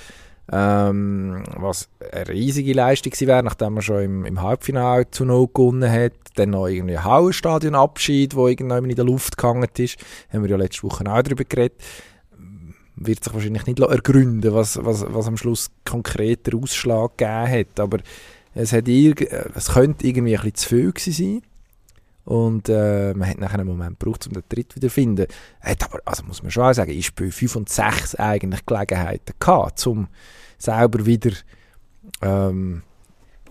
[0.52, 5.90] ähm, was eine riesige Leistung wäre, nachdem man schon im, im Halbfinale zu Null gewonnen
[5.90, 6.12] hat.
[6.36, 9.98] Dann noch irgendwie Hauenstadion-Abschied, wo irgendwann in der Luft gehangen ist.
[10.32, 11.82] Haben wir ja letzte Woche auch darüber geredet.
[12.94, 17.80] wird sich wahrscheinlich nicht ergründen, was, was, was am Schluss konkreter Ausschlag gegeben hat.
[17.80, 17.98] Aber
[18.54, 19.22] es, hat irg
[19.54, 21.42] es könnte irgendwie ein bisschen zu viel gewesen sein.
[22.26, 25.26] Und äh, man hat nachher einen Moment gebraucht, um den Tritt wieder zu finden.
[25.60, 29.32] Hat aber, also muss man schon auch sagen, ich spiele 5 und 6 eigentlich Gelegenheiten
[29.38, 30.08] gehabt, um
[30.58, 31.30] selber wieder,
[32.22, 32.82] ähm,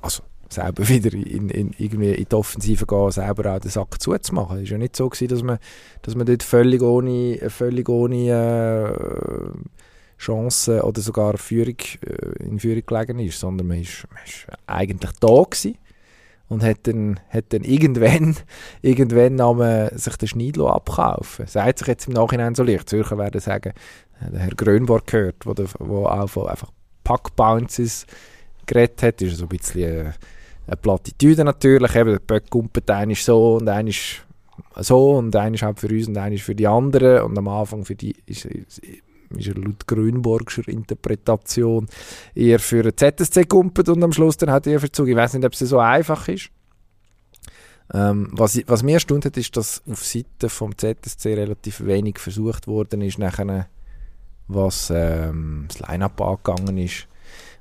[0.01, 4.57] also selber wieder in, in, irgendwie in die Offensive gehen, selber auch den Sack zuzumachen.
[4.57, 5.57] Es war ja nicht so, gewesen, dass man,
[6.01, 12.85] dass man dort völlig ohne, völlig ohne äh, Chancen oder sogar Führung, äh, in Führung
[12.85, 14.05] gelegen ist, sondern man ist
[14.67, 15.77] eigentlich da gewesen
[16.47, 18.35] und hat dann, hat dann irgendwann,
[18.81, 21.47] irgendwann nahm sich den Schneidlo abkaufen.
[21.47, 22.89] Sagt sich jetzt im Nachhinein so leicht.
[22.89, 23.73] Zürcher werden sagen,
[24.21, 26.71] äh, der Herr Grönborg gehört, wo, der, wo auch von einfach
[27.03, 28.05] Packbounces
[28.65, 30.11] geredet hat, ist so ein bisschen äh,
[30.67, 31.95] eine Plattitüde natürlich.
[31.95, 34.23] Eben, der Böck kumpelt, einer ist so und einer ist
[34.77, 37.85] so und einer ist für uns und einer ist für die anderen und am Anfang
[37.85, 38.47] für die ist,
[39.29, 41.87] ist, er laut Grünborgscher Interpretation
[42.33, 45.07] eher für einen ZSC kumpelt und am Schluss dann hat er für Zug.
[45.07, 46.49] Ich weiß nicht, ob es so einfach ist.
[47.93, 52.67] Ähm, was, was mir erstaunt hat, ist, dass auf Seite vom ZSC relativ wenig versucht
[52.67, 53.67] worden ist, nachher,
[54.47, 57.07] was ähm, das Line-Up angegangen ist.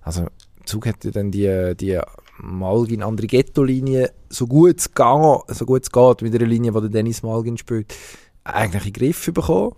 [0.02, 0.26] Also
[0.64, 2.00] Zug ja dann die, die
[2.38, 7.56] Malgin Andrighetto-Linie so gut es geht, so gut geht mit einer Linie, die Dennis Malgin
[7.56, 7.94] spielt,
[8.44, 9.74] eigentlich in den Griff bekommen.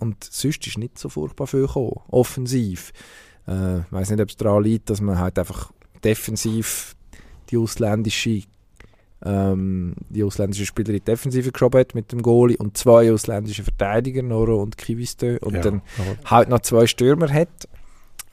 [0.00, 2.92] Und sonst ist nicht so furchtbar viel gekommen, offensiv.
[3.46, 6.96] Äh, ich weiß nicht, ob es daran liegt, dass man halt einfach defensiv
[7.50, 8.42] die ausländische
[9.22, 13.62] ähm, die ausländische Spieler in die Defensive geschoben hat mit dem Goalie und zwei ausländische
[13.62, 15.82] Verteidiger, Noro und Kivistö, und ja, dann
[16.24, 17.68] halt noch zwei Stürmer hat.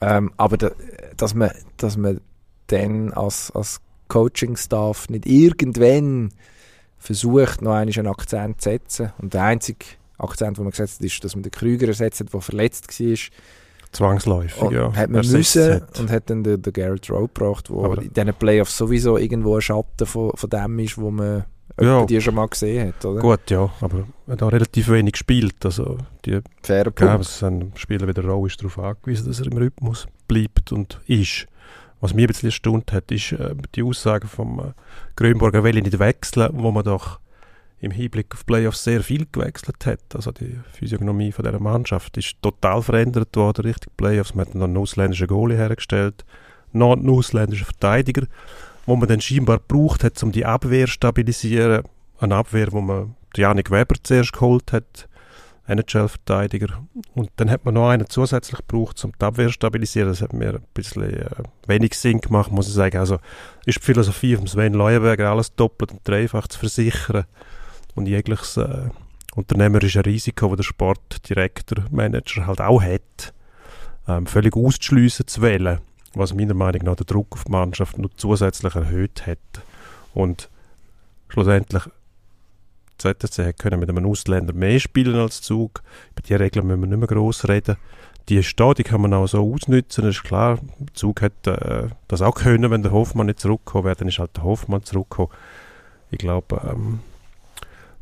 [0.00, 0.70] Ähm, aber da,
[1.16, 2.20] dass, man, dass man
[2.68, 6.30] dann als, als Coaching-Staff nicht irgendwann
[6.98, 9.12] versucht, noch einen Akzent zu setzen.
[9.18, 9.84] Und der einzige
[10.18, 13.16] Akzent, den man gesetzt hat, ist, dass man den Krüger ersetzt hat, der verletzt war.
[13.90, 14.92] Zwangsläufig, und ja.
[14.94, 15.98] Hat man müssen hat.
[15.98, 19.62] und hat dann den, den Garrett Rowe gebracht, der in diesen Playoffs sowieso irgendwo ein
[19.62, 21.44] Schatten von, von dem ist, wo man
[21.80, 22.04] ja.
[22.04, 23.20] die schon mal gesehen hat, oder?
[23.20, 25.64] Gut, ja, aber er hat auch relativ wenig gespielt.
[25.64, 27.42] Also die Fairer Punkt.
[27.42, 31.46] Ein Spieler wie der Rowe ist darauf angewiesen, dass er im Rhythmus bleibt und ist.
[32.00, 34.62] Was mich ein bisschen erstaunt hat, ist äh, die Aussage vom äh,
[35.16, 37.18] Grönborger will nicht wechseln, wo man doch
[37.80, 40.00] im Hinblick auf Playoffs sehr viel gewechselt hat.
[40.14, 44.34] Also die Physiognomie von dieser Mannschaft ist total verändert worden Richtung Playoffs.
[44.34, 46.24] Man hat noch einen ausländischen Goalie hergestellt,
[46.72, 48.26] noch einen ausländischen Verteidiger,
[48.86, 51.84] wo man dann scheinbar gebraucht hat, um die Abwehr zu stabilisieren.
[52.18, 55.08] Eine Abwehr, wo man Janik Weber zuerst geholt hat,
[55.68, 56.82] NHL-Verteidiger.
[57.14, 60.08] Und dann hat man noch einen zusätzlich gebraucht, um die Abwehr zu stabilisieren.
[60.08, 61.30] Das hat mir ein bisschen äh,
[61.66, 62.96] wenig Sinn gemacht, muss ich sagen.
[62.96, 63.18] Also
[63.66, 67.26] ist die Philosophie von Sven Leuenberger, alles doppelt und dreifach zu versichern
[67.98, 68.88] und jegliches äh,
[69.34, 73.34] unternehmerische Risiko, das der Sportdirektor, Manager halt auch hat,
[74.06, 75.80] ähm, völlig auszuschliessen zu wählen,
[76.14, 79.38] was meiner Meinung nach den Druck auf die Mannschaft noch zusätzlich erhöht hat.
[80.14, 80.48] Und
[81.28, 81.84] schlussendlich
[82.98, 85.82] ZSC können mit einem Ausländer mehr spielen als Zug.
[86.12, 87.76] Über die Regeln müssen wir nicht mehr gross reden.
[88.28, 90.58] Die da, die kann man auch so ausnutzen, ist klar.
[90.92, 94.36] Zug hat äh, das auch können, wenn der Hoffmann nicht zurückgekommen wäre, dann ist halt
[94.36, 95.30] der Hoffmann zurückgekommen.
[96.10, 97.00] Ich glaube, ähm,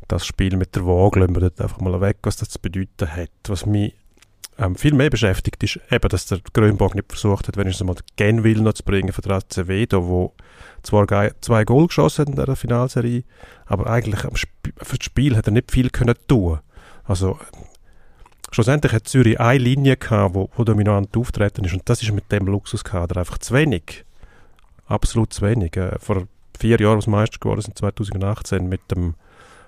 [0.07, 3.11] das Spiel mit der Waage lassen wir dort einfach mal weg, was das zu bedeuten
[3.13, 3.29] hat.
[3.47, 3.93] Was mich
[4.57, 7.83] ähm, viel mehr beschäftigt, ist eben, dass der Grönborg nicht versucht hat, wenn ich es
[7.83, 10.33] mal Genwill noch zu bringen für das Acevedo, wo
[10.83, 11.05] zwar
[11.41, 13.23] zwei Goal geschossen hat in der Finalserie,
[13.65, 16.59] aber eigentlich für das Spiel hat er nicht viel können tun.
[17.03, 17.39] Also
[18.51, 22.31] schlussendlich hat Zürich eine Linie gehabt, wo, wo dominant auftreten ist und das ist mit
[22.31, 24.05] dem Luxuskader einfach zu wenig.
[24.87, 25.75] Absolut zu wenig.
[25.75, 29.15] Äh, vor vier Jahren als Meister geworden sind 2018 mit dem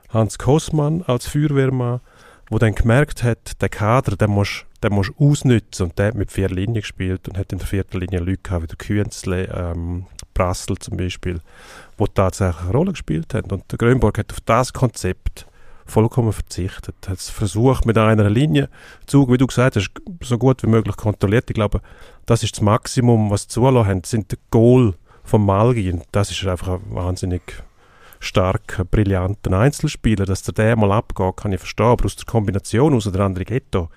[0.09, 2.01] Hans Kossmann als Feuerwehrmann,
[2.49, 6.31] wo dann gemerkt hat, der Kader, den musst den musst ausnutzen und der hat mit
[6.31, 10.05] vier Linien gespielt und hat in der vierten Linie Leute gehabt, wie der Künzle, ähm,
[10.33, 11.41] Brassel zum Beispiel,
[11.97, 13.51] wo tatsächlich eine Rolle gespielt haben.
[13.51, 15.45] Und der Grönborg hat auf das Konzept
[15.85, 16.95] vollkommen verzichtet.
[17.07, 18.69] Hat es versucht mit einer Linie,
[19.05, 19.91] Zug, wie du gesagt hast,
[20.23, 21.49] so gut wie möglich kontrolliert.
[21.49, 21.81] Ich glaube,
[22.25, 24.93] das ist das Maximum, was sie zulassen haben, sind der Goal
[25.23, 26.03] von Malgin.
[26.11, 27.63] Das ist einfach ein wahnsinnig
[28.19, 32.93] stark brillanten Einzelspieler, dass der der mal abgeht, kann ich verstehen, aber aus der Kombination
[32.93, 33.89] aus der andere Ghetto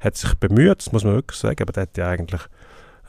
[0.00, 2.42] hat sich bemüht, das muss man wirklich sagen, aber der hat ja eigentlich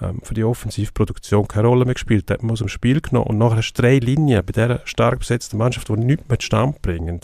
[0.02, 3.28] ähm, für die Offensivproduktion keine Rolle mehr gespielt, der hat man aus dem Spiel genommen
[3.28, 6.82] und nachher hast du drei Linien bei dieser stark besetzten Mannschaft, die nichts mehr Stand
[6.82, 7.20] bringen.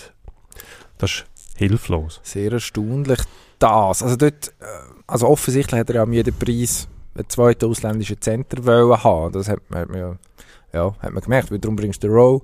[0.97, 2.19] Das ist hilflos.
[2.23, 3.19] Sehr erstaunlich
[3.59, 4.01] das.
[4.01, 4.65] Also dort, äh,
[5.07, 8.63] also offensichtlich hat er ja um jeden Preis einen zweiten ausländischen Center
[9.03, 9.31] haben.
[9.31, 10.17] Das hat man,
[10.73, 12.41] ja, hat man gemerkt, weil darum bringst du den Rowe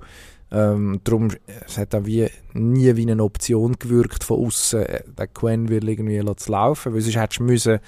[0.52, 1.30] ähm, darum,
[1.66, 5.88] es hat auch wie, nie wie eine Option gewirkt von außen, äh, den Quen will
[5.88, 7.80] irgendwie zu laufen, weil sonst hättest du müssen,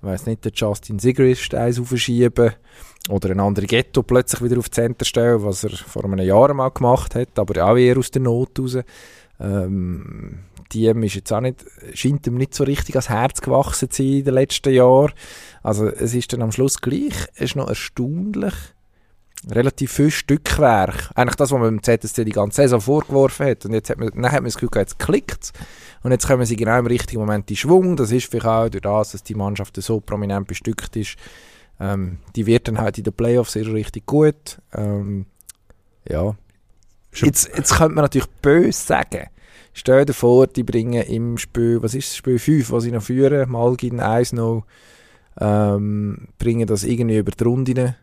[0.00, 2.52] weiß nicht, der Justin Sigrist eins aufschieben
[3.08, 6.70] oder ein anderer Ghetto plötzlich wieder auf Center stellen, was er vor einem Jahr mal
[6.70, 8.78] gemacht hat, aber auch eher aus der Not raus.
[9.40, 14.02] Ähm, Team ist jetzt auch nicht, scheint ihm nicht so richtig ans Herz gewachsen zu
[14.02, 15.12] sein in den letzten Jahren.
[15.62, 18.54] Also es ist dann am Schluss gleich, es ist noch erstaunlich,
[19.50, 21.10] relativ viel Stückwerk.
[21.14, 23.64] Eigentlich das, was man beim ZSC die ganze Saison vorgeworfen hat.
[23.64, 25.52] Und jetzt hat man, dann hat man das Gefühl, jetzt klickt
[26.02, 27.96] Und jetzt kommen sie genau im richtigen Moment in Schwung.
[27.96, 31.16] Das ist vielleicht auch durch das, dass die Mannschaft so prominent bestückt ist.
[31.80, 34.58] Ähm, die wird dann halt in den Playoffs sehr richtig gut.
[34.72, 35.26] Ähm,
[36.08, 36.34] ja.
[37.14, 39.28] Jetzt, jetzt könnte man natürlich böse sagen,
[39.76, 43.02] Stell dir vor, die bringen im Spiel, was ist das Spiel 5, was sie noch
[43.02, 44.62] führen, Malgin 1-0,
[45.40, 47.96] ähm, bringen das irgendwie über die Runde,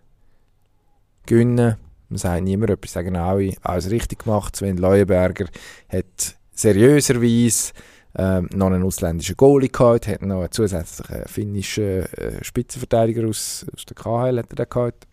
[1.25, 1.77] gewinnen.
[2.09, 4.55] Man sagt niemand etwas, sagen alle, alles richtig gemacht.
[4.55, 5.45] Sven Leuenberger
[5.89, 7.73] hat seriöserweise
[8.15, 13.85] ähm, noch einen ausländischen Goalie gehabt, hat noch einen zusätzlichen finnischen äh, Spitzenverteidiger aus, aus
[13.85, 15.07] der KHL hat er gehabt,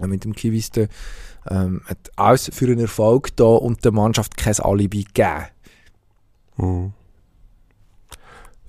[0.00, 0.88] äh, mit dem Kiviste.
[1.48, 5.46] Ähm, hat alles für einen Erfolg da und der Mannschaft kein Alibi gegeben.
[6.56, 6.92] Mhm.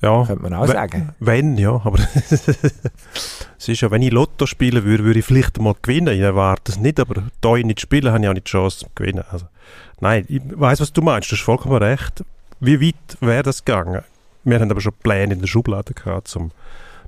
[0.01, 1.13] Ja, könnte man auch sagen.
[1.19, 5.75] Wenn, ja, aber es ist ja, wenn ich Lotto spielen würde, würde ich vielleicht mal
[5.81, 6.13] gewinnen.
[6.13, 8.79] Ich erwarte es nicht, aber da ich nicht spiele, habe ich auch nicht die Chance
[8.79, 9.23] zu gewinnen.
[9.29, 9.47] Also,
[9.99, 12.23] nein, ich weiß, was du meinst, du hast vollkommen recht.
[12.61, 14.03] Wie weit wäre das gegangen?
[14.45, 16.51] Wir haben aber schon Pläne in der Schublade gehabt, um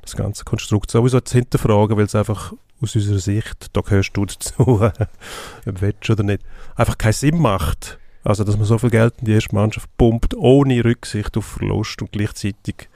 [0.01, 4.25] das ganze Konstrukt sowieso zu hinterfragen, weil es einfach aus unserer Sicht, da gehörst du
[4.27, 6.43] dazu, ob du oder nicht,
[6.75, 10.35] einfach keinen Sinn macht also, dass man so viel Geld in die erste Mannschaft pumpt,
[10.35, 12.89] ohne Rücksicht auf Verlust und gleichzeitig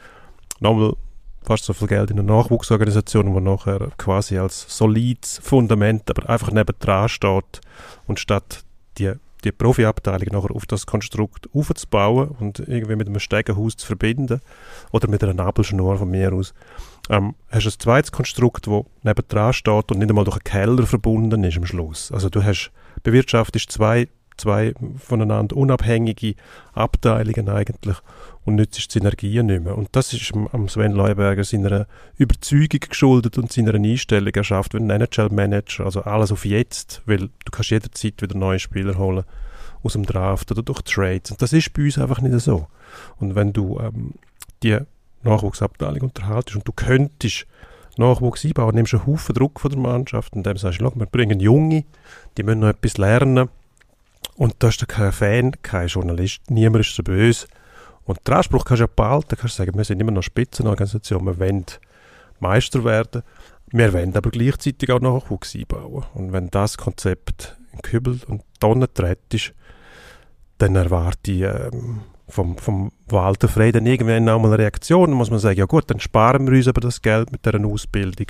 [0.60, 0.94] nochmal
[1.46, 6.52] fast so viel Geld in eine Nachwuchsorganisation, die nachher quasi als solides Fundament, aber einfach
[6.52, 7.62] nebendran steht
[8.08, 8.64] und statt
[8.98, 14.42] die, die Profiabteilung nachher auf das Konstrukt aufzubauen und irgendwie mit einem Stegenhaus zu verbinden
[14.92, 16.54] oder mit einer Nabelschnur von mir aus,
[17.10, 20.88] ähm, hast du ein zweites Konstrukt, das nebendran steht und nicht einmal durch einen Keller
[20.88, 22.12] verbunden ist am Schluss.
[22.12, 22.72] Also du hast
[23.04, 26.36] bewirtschaftest zwei zwei voneinander unabhängige
[26.74, 27.98] Abteilungen eigentlich
[28.46, 29.78] und nützt die Synergien nicht mehr.
[29.78, 34.34] Und das ist am Sven Leuberger seiner Überzeugung geschuldet und seiner Einstellung.
[34.34, 38.60] Er schafft wie ein NHL-Manager, also alles auf jetzt, weil du kannst jederzeit wieder neue
[38.60, 39.24] Spieler holen
[39.84, 41.32] aus dem Draft oder durch Trades.
[41.32, 42.68] Und das ist bei uns einfach nicht so.
[43.20, 44.14] Und wenn du ähm,
[44.64, 44.78] die
[45.24, 47.46] Nachwuchsabteilung unterhaltest und du könntest
[47.98, 51.40] Nachwuchs einbauen, nimmst einen Haufen Druck von der Mannschaft und dem sagst du, wir bringen
[51.40, 51.86] Junge,
[52.38, 53.50] die müssen noch etwas lernen,
[54.36, 57.48] und da ist da kein Fan, kein Journalist, niemand ist so böse.
[58.04, 61.40] Und den Anspruch kannst du ja behalten, kannst sagen, wir sind immer noch Spitzenorganisation, wir
[61.40, 61.66] wollen
[62.40, 63.24] Meister werden,
[63.72, 66.06] wir wollen aber gleichzeitig auch Nachwuchs einbauen.
[66.14, 68.88] Und wenn das Konzept in Kübel und Tonnen
[69.32, 69.54] ist,
[70.58, 75.10] dann erwarte ich ähm, vom, vom Walter Frey dann irgendwann auch mal eine Reaktion.
[75.10, 77.66] Dann muss man sagen, ja gut, dann sparen wir uns aber das Geld mit dieser
[77.66, 78.28] Ausbildung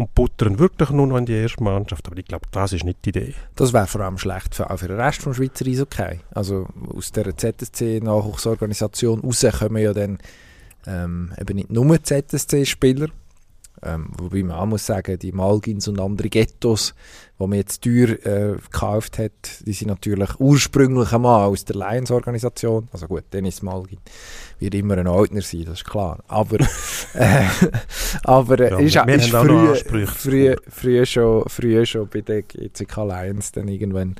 [0.00, 2.06] und buttern wirklich nur noch in die erste Mannschaft.
[2.06, 3.34] Aber ich glaube, das ist nicht die Idee.
[3.54, 6.20] Das wäre vor allem schlecht für, auch für den Rest des Schweizer Eishockey.
[6.34, 10.18] Also aus der ZSC-Nachwuchsorganisation raus kommen ja dann
[10.86, 13.08] ähm, eben nicht nur ZSC-Spieler,
[13.82, 16.94] ähm, wobei man auch muss sagen, die Malgins und andere Ghettos,
[17.38, 19.32] die man jetzt teuer äh, gekauft hat,
[19.66, 22.88] die sind natürlich ursprünglich einmal aus der Lions-Organisation.
[22.92, 23.98] Also gut, Dennis Malgin
[24.58, 26.22] wird immer ein Altner sein, das ist klar.
[26.28, 26.58] Aber,
[27.14, 27.44] äh,
[28.24, 33.68] aber ja, ist, ist früh, früh, früh, schon, früh schon bei der GCK Lions dann
[33.68, 34.16] irgendwann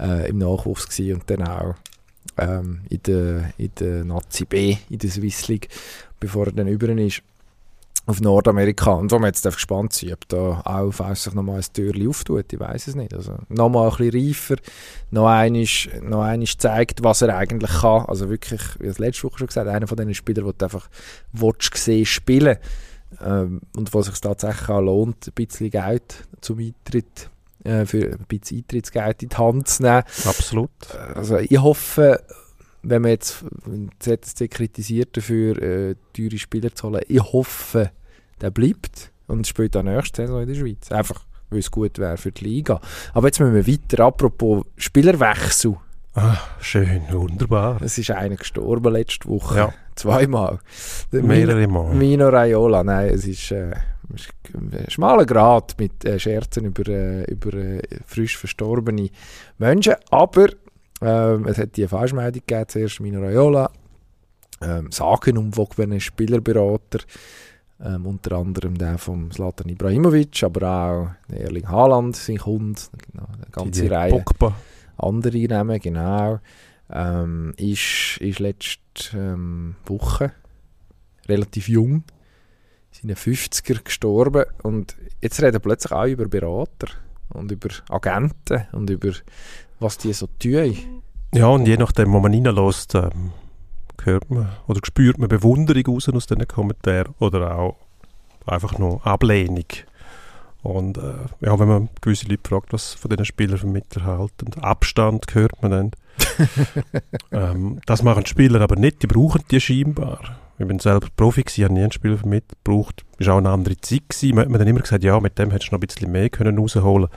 [0.00, 1.74] äh, im Nachwuchs gewesen und dann auch
[2.38, 5.68] ähm, in der, in der Nazi B, in der Swiss League,
[6.18, 7.22] bevor er dann über ist
[8.06, 8.92] auf Nordamerika.
[8.92, 12.52] Und wo man jetzt gespannt sein, ob da auch falls sich nochmal ein Türchen auftut,
[12.52, 13.12] ich weiß es nicht.
[13.12, 14.56] Also nochmal ein bisschen reifer,
[15.10, 15.66] noch einmal,
[16.02, 18.06] noch einmal zeigt, was er eigentlich kann.
[18.06, 20.88] Also wirklich, wie das letzte Woche schon gesagt, einer von diesen Spielern, die du einfach
[21.32, 22.56] willst sehen, spielen
[23.24, 27.30] ähm, und wo es sich tatsächlich auch lohnt, ein bisschen Geld zum Eintritt
[27.64, 30.04] äh, für ein bisschen Eintrittsgeld in die Hand zu nehmen.
[30.24, 30.70] Absolut.
[31.14, 32.22] Also ich hoffe,
[32.88, 33.44] wenn man jetzt
[33.98, 37.90] ZSC kritisiert dafür, äh, teure Spieler zu holen, ich hoffe,
[38.40, 40.90] der bleibt und spielt auch nächste Saison in der Schweiz.
[40.92, 42.80] Einfach, weil es gut wäre für die Liga.
[43.12, 44.04] Aber jetzt müssen wir weiter.
[44.04, 45.76] Apropos Spielerwechsel.
[46.14, 47.82] Ah, schön, wunderbar.
[47.82, 49.58] Es ist einer gestorben letzte Woche.
[49.58, 49.74] Ja.
[49.96, 50.60] Zweimal.
[51.10, 51.94] Mehrere Mal.
[51.94, 53.74] Mino Raiola, nein, es ist, äh,
[54.88, 59.10] schmaler Grad mit äh, Scherzen über, äh, über äh, frisch verstorbene
[59.58, 59.94] Menschen.
[60.10, 60.48] Aber
[61.02, 63.70] ähm, es hat die Falschmeldung gegeben, zuerst Mino Raiola,
[64.62, 67.00] ähm, sagenumwogene Spielerberater,
[67.80, 73.46] ähm, unter anderem der von Zlatan Ibrahimovic, aber auch Erling Haaland, sein Hund, genau, eine
[73.50, 74.10] ganze die Reihe.
[74.12, 74.54] Pogba.
[74.98, 76.40] Andere Namen, genau.
[76.90, 78.78] Ähm, ist, ist letzte
[79.14, 80.32] ähm, Woche
[81.28, 82.04] relativ jung
[82.92, 86.88] seinen 50er gestorben und jetzt reden plötzlich auch über Berater
[87.30, 89.12] und über Agenten und über
[89.80, 91.02] was die so tun.
[91.34, 93.32] Ja, und je nachdem, wo man reinlässt, ähm,
[94.02, 97.76] hört man oder spürt man Bewunderung raus aus diesen Kommentaren oder auch
[98.46, 99.66] einfach nur Ablehnung.
[100.62, 105.26] Und äh, ja, wenn man gewisse Leute fragt, was von diesen Spielern vermittelt halten, Abstand
[105.34, 105.90] hört man dann.
[107.32, 110.38] ähm, das machen die Spieler aber nicht, die brauchen die scheinbar.
[110.58, 113.76] Ich bin selber Profi gewesen, habe nie einen Spieler vermittelt, braucht, ist auch eine andere
[113.78, 114.34] Zeit gewesen.
[114.34, 116.30] Man hat mir dann immer gesagt, ja, mit dem hättest du noch ein bisschen mehr
[116.30, 117.08] können rausholen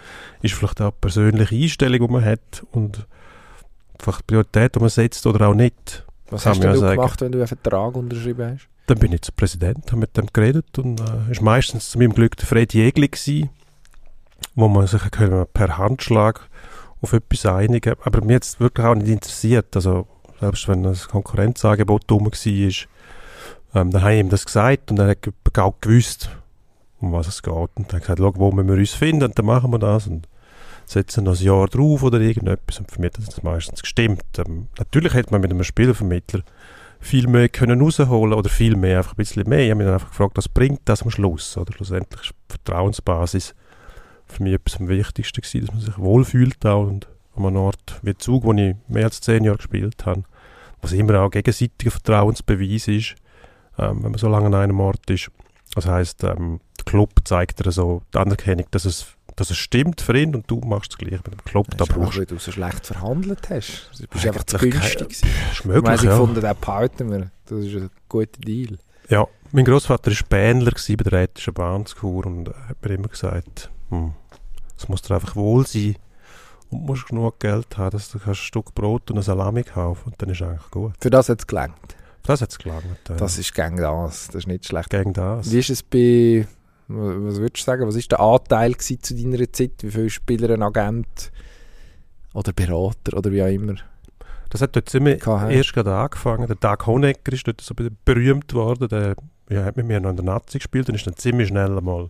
[0.41, 3.07] Ist vielleicht auch eine persönliche Einstellung, die man hat und
[3.99, 6.05] vielleicht Priorität, die man setzt oder auch nicht.
[6.29, 6.95] Was hast ja du sagen.
[6.97, 8.67] gemacht, wenn du einen Vertrag unterschrieben hast?
[8.87, 12.13] Dann bin ich zum Präsidenten, habe mit dem geredet und äh, ist meistens zu meinem
[12.13, 13.49] Glück der Fred Jägli gewesen,
[14.55, 16.41] wo man sich können per Handschlag
[17.01, 19.75] auf etwas einigen Aber mir hat es wirklich auch nicht interessiert.
[19.75, 20.07] Also
[20.39, 22.31] selbst wenn ein Konkurrenzangebot rum war,
[23.75, 26.29] ähm, dann habe ich ihm das gesagt und er hat ge- auch gewusst,
[26.99, 27.53] um was es geht.
[27.53, 30.27] Und er hat gesagt, schau, wo wir uns finden und dann machen wir das und
[30.85, 32.79] setzen noch ein Jahr drauf oder irgendetwas.
[32.79, 34.23] Und für mich hat das meistens gestimmt.
[34.37, 36.41] Ähm, natürlich hätte man mit einem Spielervermittler
[36.99, 39.59] viel mehr können rausholen oder viel mehr, einfach ein bisschen mehr.
[39.59, 41.55] Ich habe mich dann einfach gefragt, was bringt das am Schluss?
[41.57, 43.55] Oder schlussendlich ist die Vertrauensbasis
[44.25, 47.99] für mich etwas am Wichtigsten gewesen, dass man sich wohlfühlt auch und an einem Ort
[48.01, 50.23] wie Zug, wo ich mehr als zehn Jahre gespielt habe,
[50.81, 53.15] was immer auch gegenseitiger Vertrauensbeweis ist,
[53.79, 55.31] ähm, wenn man so lange an einem Ort ist.
[55.75, 60.01] Das heisst, ähm, der Club zeigt dir so die Anerkennung, dass es, dass es stimmt
[60.01, 61.67] für ihn und du machst das Gleiche mit dem Club.
[61.71, 63.89] Da Das ist brauchst einfach, weil du so schlecht verhandelt hast.
[63.99, 66.11] Du bist einfach zu günstig ist Ich möglich, ich ja.
[66.11, 67.31] gefunden, den behalten wir.
[67.45, 68.77] Das ist ein guter Deal.
[69.09, 73.69] Ja, mein Großvater war Bähnler bei der Rätischen Bahnkur und äh, hat mir immer gesagt,
[73.89, 74.13] hm,
[74.77, 75.95] es muss dir einfach wohl sein
[76.69, 79.63] und du musst genug Geld haben, dass du kannst ein Stück Brot und eine Salami
[79.63, 80.93] kaufen und dann ist eigentlich gut.
[80.99, 81.95] Für das hat es gelangt.
[82.29, 82.83] Das hat es gelangt.
[83.09, 84.27] Äh, Das ist gegen das.
[84.27, 84.89] Das ist nicht schlecht.
[84.91, 85.51] gegen das.
[85.51, 86.47] Wie ist es bei,
[86.87, 89.71] was würdest du sagen, was ist der Anteil zu deiner Zeit?
[89.81, 91.31] Wie viele Spieler ein Agent
[92.33, 93.75] oder Berater oder wie auch immer?
[94.51, 95.49] Das hat dort ziemlich KH.
[95.49, 96.45] erst gerade angefangen.
[96.47, 98.87] Der Dag Honecker ist dort so be- berühmt worden.
[98.89, 99.15] Der
[99.49, 102.09] ja, hat mit mir noch in der Nazi gespielt und ist dann ziemlich schnell einmal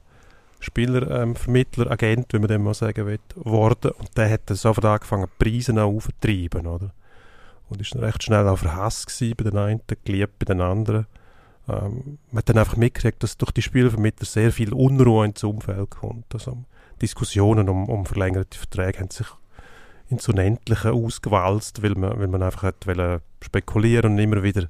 [0.61, 3.91] Spieler, ähm, Vermittler, Agent, wie man dem mal sagen will, geworden.
[3.97, 6.91] Und der hat dann sofort angefangen, die Preise aufzutreiben, oder?
[7.69, 11.05] Und ist dann recht schnell auch verhasst bei den einen, geliebt bei den anderen.
[11.67, 15.89] Ähm, man hat dann einfach mitgekriegt, dass durch die Spielervermittler sehr viel Unruhe ins Umfeld
[15.91, 16.33] kommt.
[16.33, 16.63] Also
[17.01, 19.27] Diskussionen um, um verlängerte Verträge haben sich
[20.09, 22.87] ins Unendliche ausgewalzt, weil man, weil man einfach hat
[23.41, 24.67] spekulieren und immer wieder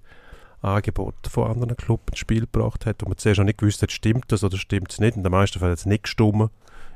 [0.62, 3.92] Angebote von anderen Clubs ins Spiel gebracht hat, wo man zuerst noch nicht gewusst hat,
[3.94, 5.16] stimmt das oder stimmt es nicht.
[5.16, 6.52] In den meisten Fällen hat es nicht gestimmt,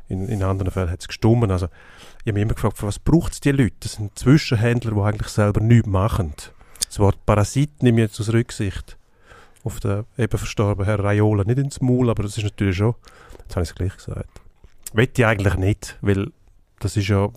[0.08, 1.52] in, in anderen Fällen hat es gestimmt.
[1.52, 3.76] Also ich habe mich immer gefragt, für was braucht es die Leute?
[3.80, 6.34] Das sind Zwischenhändler, die eigentlich selber nichts machen.
[6.88, 8.98] Das Wort Parasit nehme ich jetzt aus Rücksicht
[9.64, 12.96] auf den eben verstorbenen Herrn Raiola nicht ins Maul, aber das ist natürlich schon,
[13.40, 14.42] jetzt habe ich es gleich gesagt,
[14.94, 16.32] Wette ich eigentlich nicht, weil
[16.80, 17.30] das ist ja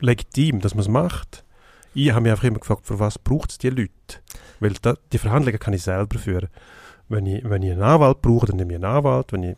[0.00, 1.44] legitim, dass man es macht.
[1.94, 3.90] Ich habe mich einfach immer gefragt, für was braucht es die Leute?
[4.60, 6.48] Weil da, die Verhandlungen kann ich selber führen.
[7.08, 9.32] Wenn ich, wenn ich einen Anwalt brauche, dann nehme ich einen Anwalt.
[9.32, 9.56] Wenn ich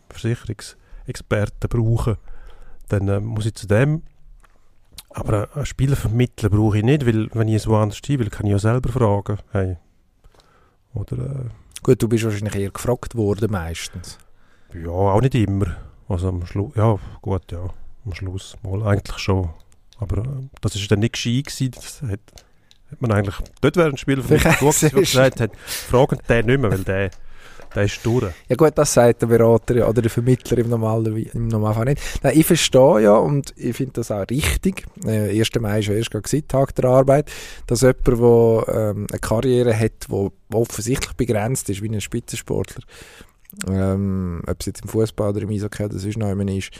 [1.06, 2.18] Versicherungsexperten brauche,
[2.88, 4.02] dann äh, muss ich zu dem.
[5.10, 8.52] Aber einen Spielervermittler brauche ich nicht, weil wenn ich es woanders hin will, kann ich
[8.52, 9.38] ja selber fragen.
[9.52, 9.76] Hey.
[10.94, 11.48] Oder, äh,
[11.82, 14.18] Gut, du bist wahrscheinlich eher gefragt worden meistens.
[14.74, 15.76] ja, auch nicht immer.
[16.08, 17.68] Also am Schluss, ja, gut, ja.
[18.04, 19.50] Am Schluss mal eigentlich schon.
[19.98, 21.70] Aber äh, das ist dann nicht gescheit gewesen.
[21.72, 22.20] Das hat,
[22.90, 26.70] hat man eigentlich, dort wäre ein Spieler von mir gesagt hat, fragen den nicht mehr,
[26.70, 27.10] weil der,
[27.74, 28.32] der ist durch.
[28.48, 32.02] Ja gut, das sagt der Berater oder der Vermittler im, Normalen, im Normalfall nicht.
[32.22, 34.84] Nein, ich verstehe ja und ich finde das auch richtig.
[35.04, 35.50] Äh, 1.
[35.60, 37.30] Mai ist ja erst gewesen, Tag der Arbeit,
[37.66, 42.82] dass jemand, der ähm, eine Karriere hat, die offensichtlich begrenzt ist, wie ein Spitzensportler,
[43.68, 46.70] ähm, ob es jetzt im Fußball oder im Eishockey oder sonst noch ist,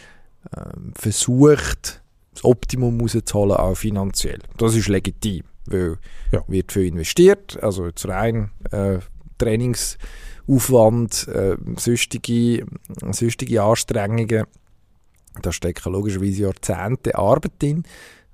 [0.57, 4.38] ähm, versucht, das Optimum rauszuholen, auch finanziell.
[4.59, 5.96] Das ist legitim, weil
[6.33, 6.44] Ja.
[6.49, 8.99] wird viel investiert, also jetzt rein äh,
[10.46, 12.66] Trainingsaufwand, äh, sonstige,
[13.12, 14.44] sonstige Anstrengungen,
[15.42, 17.85] da stecken logischerweise Jahrzehnte Arbeit drin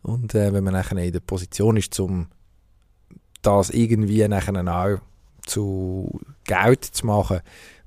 [0.02, 2.28] und äh, wenn man nachher in der Position ist, um
[3.42, 4.98] das irgendwie nachher auch
[5.44, 7.40] zu Geld zu machen,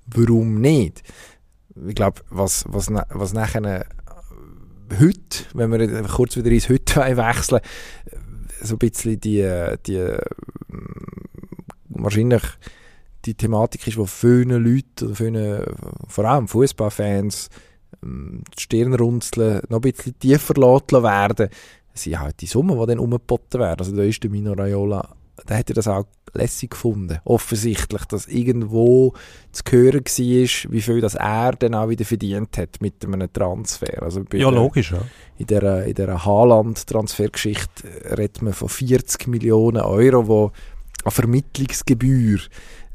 [0.08, 1.04] warum nicht?
[1.88, 3.86] Ich glaube, was, was, was nachher äh,
[5.00, 7.62] heute, wenn wir kurz wieder ins Heute wechseln,
[8.62, 10.22] so ein bisschen die, äh, die äh,
[11.90, 12.44] wahrscheinlich
[13.26, 15.64] die Thematik ist, wo vielen Leuten, vielen,
[16.08, 17.50] vor allem Fußballfans,
[18.04, 21.50] ähm, die Stirnrunzeln noch ein bisschen tiefer lassen werden,
[21.94, 23.80] sind halt die Summen, die dann umgeboten werden.
[23.80, 25.16] Also da ist der Mino Raiola
[25.48, 27.20] der hätte das auch lässig gefunden.
[27.24, 29.14] Offensichtlich, dass irgendwo
[29.52, 34.04] zu hören war, wie viel das er dann auch wieder verdient hat mit einem Transfer.
[34.04, 35.02] Also ja, logisch, ja.
[35.38, 40.75] In dieser, in dieser Haaland-Transfergeschichte redet man von 40 Millionen Euro, die
[41.06, 42.40] an Vermittlungsgebühr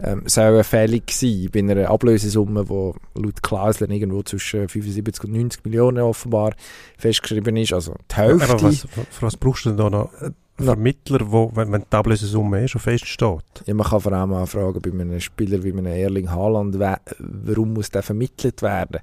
[0.01, 5.65] ähm, soll fällig sein bei einer Ablösesumme, die laut Klauseln irgendwo zwischen 75 und 90
[5.65, 6.55] Millionen offenbar
[6.99, 7.73] festgeschrieben ist.
[7.73, 8.51] Also die Hälfte.
[8.51, 10.11] Aber was, für was brauchst du denn da noch?
[10.59, 13.63] Vermittler, wo, wenn, wenn die Ablösesumme eh schon feststeht?
[13.65, 17.73] Ja, man kann vor allem auch fragen bei einem Spieler wie einem Erling Haaland, warum
[17.73, 19.01] muss der vermittelt werden?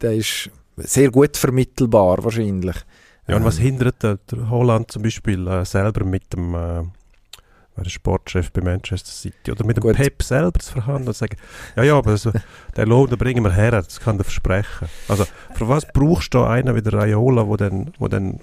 [0.00, 2.76] Der ist sehr gut vermittelbar wahrscheinlich.
[3.26, 6.82] Ja, und was ähm, hindert der, der Haaland zum Beispiel äh, selber mit dem äh,
[7.84, 9.96] der Sportchef bei Manchester City oder mit dem Gut.
[9.96, 11.36] Pep selber zu verhandeln und sagen,
[11.76, 12.32] ja, ja, aber also,
[12.76, 14.88] den Lohn den bringen wir her, das kann er versprechen.
[15.08, 18.40] Also, für was brauchst du einen wie der Raiola, wo dann, wo dann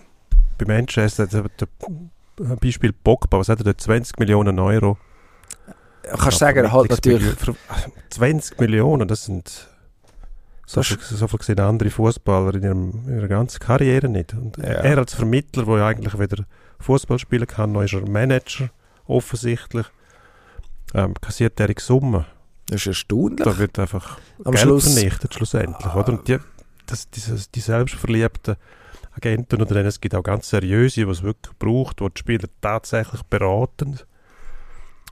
[0.57, 1.67] bei Manchester, der, der,
[2.59, 4.97] Beispiel Pogba, was hat er da, 20 Millionen Euro?
[6.03, 7.35] Kannst du sagen, er hat natürlich...
[8.09, 9.67] 20 Millionen, das sind...
[10.69, 14.33] So, viel, so viel sehen andere Fußballer in, in ihrer ganzen Karriere nicht.
[14.33, 14.65] Und ja.
[14.65, 16.43] er als Vermittler, der ja eigentlich weder
[16.79, 18.69] Fußball spielen kann, noch ist er Manager
[19.07, 19.87] offensichtlich,
[20.93, 22.25] ähm, kassiert er Summe.
[22.67, 23.45] Das ist erstaunlich.
[23.45, 25.85] Da wird einfach Am Geld Schluss, vernichtet schlussendlich.
[25.85, 26.13] Ah, oder?
[26.13, 26.37] Und die,
[26.85, 28.55] das, dieses, die selbstverliebten
[29.17, 33.23] Agenten oder es gibt auch ganz seriöse, die es wirklich braucht, die die Spieler tatsächlich
[33.23, 33.99] beraten,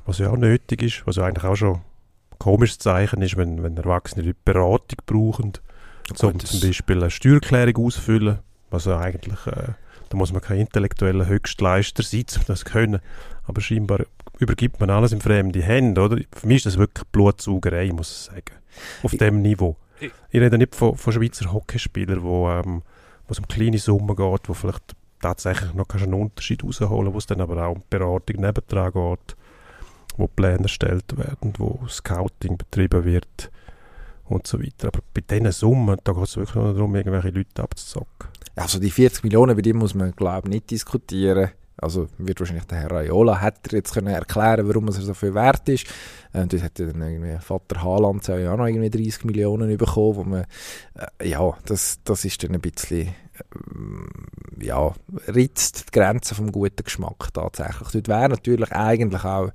[0.05, 3.63] was ja auch nötig ist, was ja eigentlich auch schon ein komisches Zeichen ist, wenn,
[3.63, 5.53] wenn Erwachsene Leute Beratung brauchen,
[6.09, 8.39] um zum Beispiel eine Steuererklärung auszufüllen,
[8.69, 9.73] was ja eigentlich, äh,
[10.09, 12.99] da muss man kein intellektueller Höchstleister sein, um das zu können,
[13.45, 14.01] aber scheinbar
[14.39, 16.17] übergibt man alles in fremde Hände, oder?
[16.31, 18.61] Für mich ist das wirklich Blutsaugerei, muss ich sagen.
[19.03, 19.77] Auf ich, dem Niveau.
[19.99, 22.81] Ich, ich rede nicht von, von Schweizer Hockeyspielern, wo, ähm,
[23.27, 27.25] wo es um kleine Summen geht, wo vielleicht tatsächlich noch einen Unterschied rausholen wo es
[27.25, 29.35] dann aber auch um Beratung nebendran geht,
[30.17, 33.49] wo Pläne erstellt werden, wo Scouting betrieben wird
[34.25, 34.89] und so weiter.
[34.89, 38.29] Aber bei diesen Summen, da geht es wirklich nur darum, irgendwelche Leute abzuzocken.
[38.55, 41.51] Also die 40 Millionen, bei denen muss man, glaube ich, nicht diskutieren.
[41.77, 45.67] Also wird wahrscheinlich der Herr Raiola hat jetzt können erklären, warum er so viel wert
[45.67, 45.85] ist.
[46.31, 50.23] Und dort hat dann irgendwie Vater Haaland ja auch noch irgendwie 30 Millionen bekommen, wo
[50.23, 50.45] man,
[51.19, 54.93] äh, ja, das, das ist dann ein bisschen, äh, ja,
[55.27, 57.89] ritzt die Grenzen vom guten Geschmack tatsächlich.
[57.91, 59.49] Dort wäre natürlich eigentlich auch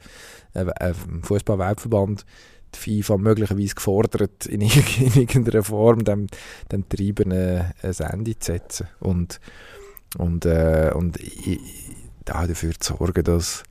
[0.53, 2.26] äh, äh, Fußball-Weltverband
[2.75, 6.27] die FIFA möglicherweise gefordert, in, in irgendeiner Form dem,
[6.71, 8.89] dem Treiben eine Sende zu setzen.
[9.01, 9.41] Und,
[10.18, 11.61] und, äh, und ich,
[12.25, 13.64] dafür zu sorgen, dass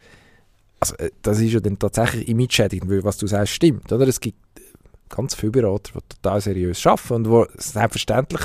[0.80, 4.08] also äh, das ist ja dann tatsächlich image-schädigend, weil was du sagst, stimmt, oder?
[4.08, 4.38] Es gibt
[5.10, 8.42] ganz viele Berater, die total seriös arbeiten und wo selbstverständlich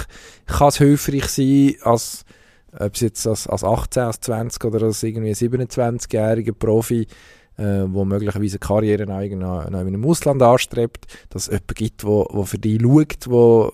[0.47, 2.25] kann es hilfreich sein, als
[2.73, 7.07] ob es jetzt als, als 18, als 20 oder als irgendwie 27-jähriger Profi
[7.57, 12.27] äh, wo möglicherweise eine Karriere noch, in einem Ausland anstrebt, dass es jemanden gibt, wo,
[12.31, 13.71] wo für dich schaut, wo,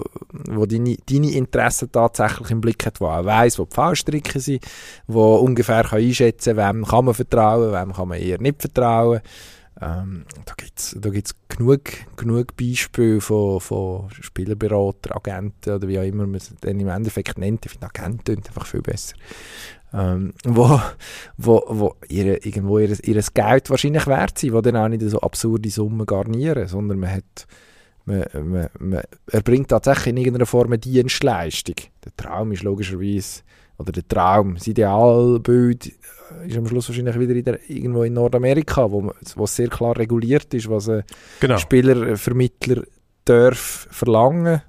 [0.48, 4.64] wo deine, deine Interessen tatsächlich im Blick hat, wo auch weiss, wo die Fallstricke sind,
[5.06, 9.20] wo ungefähr kann einschätzen kann, wem kann man vertrauen, wem kann man eher nicht vertrauen.
[9.82, 11.80] Ähm, da gibt es da gibt's genug,
[12.16, 17.64] genug Beispiele von, von Spielerberatern, Agenten oder wie auch immer man es im Endeffekt nennt.
[17.64, 19.14] Ich finde Agenten einfach viel besser
[19.92, 20.80] ähm, wo,
[21.36, 25.20] wo, wo ihre, irgendwo ihr, ihr Geld wahrscheinlich wert sind, wo dann auch nicht so
[25.20, 27.46] absurde Summen garnieren, sondern man hat
[28.06, 31.76] man, man, man erbringt tatsächlich in irgendeiner Form eine Dienstleistung.
[32.04, 33.42] Der Traum ist logischerweise,
[33.78, 35.92] oder der Traum, das Idealbild
[36.46, 40.52] ist am Schluss wahrscheinlich wieder in der, irgendwo in Nordamerika, wo, wo sehr klar reguliert
[40.54, 41.02] ist, was ein
[41.40, 41.56] genau.
[41.58, 42.82] Spielervermittler
[43.24, 44.62] darf verlangen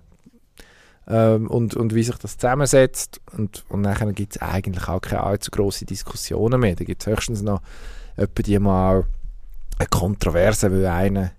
[1.08, 3.22] ähm, und, und wie sich das zusammensetzt.
[3.36, 6.76] Und, und nachher gibt es eigentlich auch keine allzu grosse Diskussionen mehr.
[6.76, 7.62] Da gibt es höchstens noch
[8.16, 9.06] etwa die mal
[9.80, 11.32] eine Kontroverse, weil einer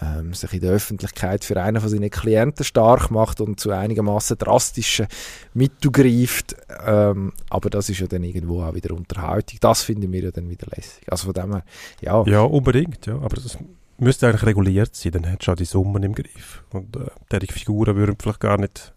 [0.00, 4.38] ähm, sich in der Öffentlichkeit für einen von seinen Klienten stark macht und zu einigermaßen
[4.38, 5.06] drastischen
[5.54, 6.56] Mitteln greift.
[6.86, 9.58] Ähm, aber das ist ja dann irgendwo auch wieder Unterhaltung.
[9.60, 11.10] Das finden wir ja dann wieder lässig.
[11.10, 11.64] Also von dem her,
[12.00, 12.24] ja.
[12.26, 13.16] Ja, unbedingt, ja.
[13.16, 13.58] Aber das
[13.98, 16.62] müsste eigentlich reguliert sein, dann hättest du auch die Summen im Griff.
[16.72, 18.94] Und äh, derige Figuren würden vielleicht gar nicht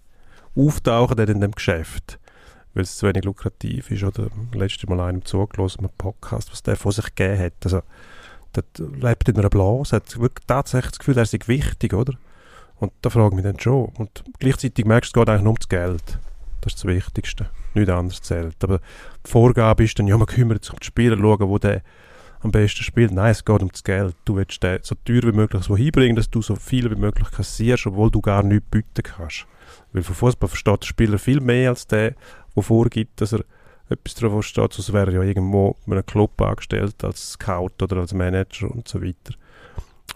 [0.55, 2.19] auftauchen in dem Geschäft,
[2.73, 4.03] weil es zu wenig lukrativ ist.
[4.03, 7.53] Oder letztes Mal einem zugelassen, einem Podcast, was der von sich gegeben hat.
[7.63, 7.81] Also,
[8.55, 8.63] der
[8.99, 12.13] lebt in einer Blase, hat wirklich tatsächlich das Gefühl, er sei wichtig, oder?
[12.77, 13.85] Und da frage ich mich dann schon.
[13.97, 16.19] Und gleichzeitig merkst du, es geht eigentlich nur ums Geld.
[16.61, 17.49] Das ist das Wichtigste.
[17.73, 18.63] Nichts anderes zählt.
[18.63, 18.79] Aber
[19.25, 21.81] die Vorgabe ist dann, ja, man kümmert sich um die Spieler, schauen, wo der
[22.41, 23.11] am besten spielt.
[23.11, 24.15] Nein, es geht um das Geld.
[24.25, 27.29] Du willst den so teuer wie möglich so hinbringen, dass du so viel wie möglich
[27.31, 29.45] kassierst, obwohl du gar nichts bieten kannst.
[29.93, 32.15] Weil von Fußball versteht der Spieler viel mehr als der,
[32.55, 33.43] der vorgibt, dass er
[33.89, 37.97] etwas drauf steht, sonst wäre er ja irgendwo in einem Club angestellt als Scout oder
[37.97, 39.35] als Manager und so weiter.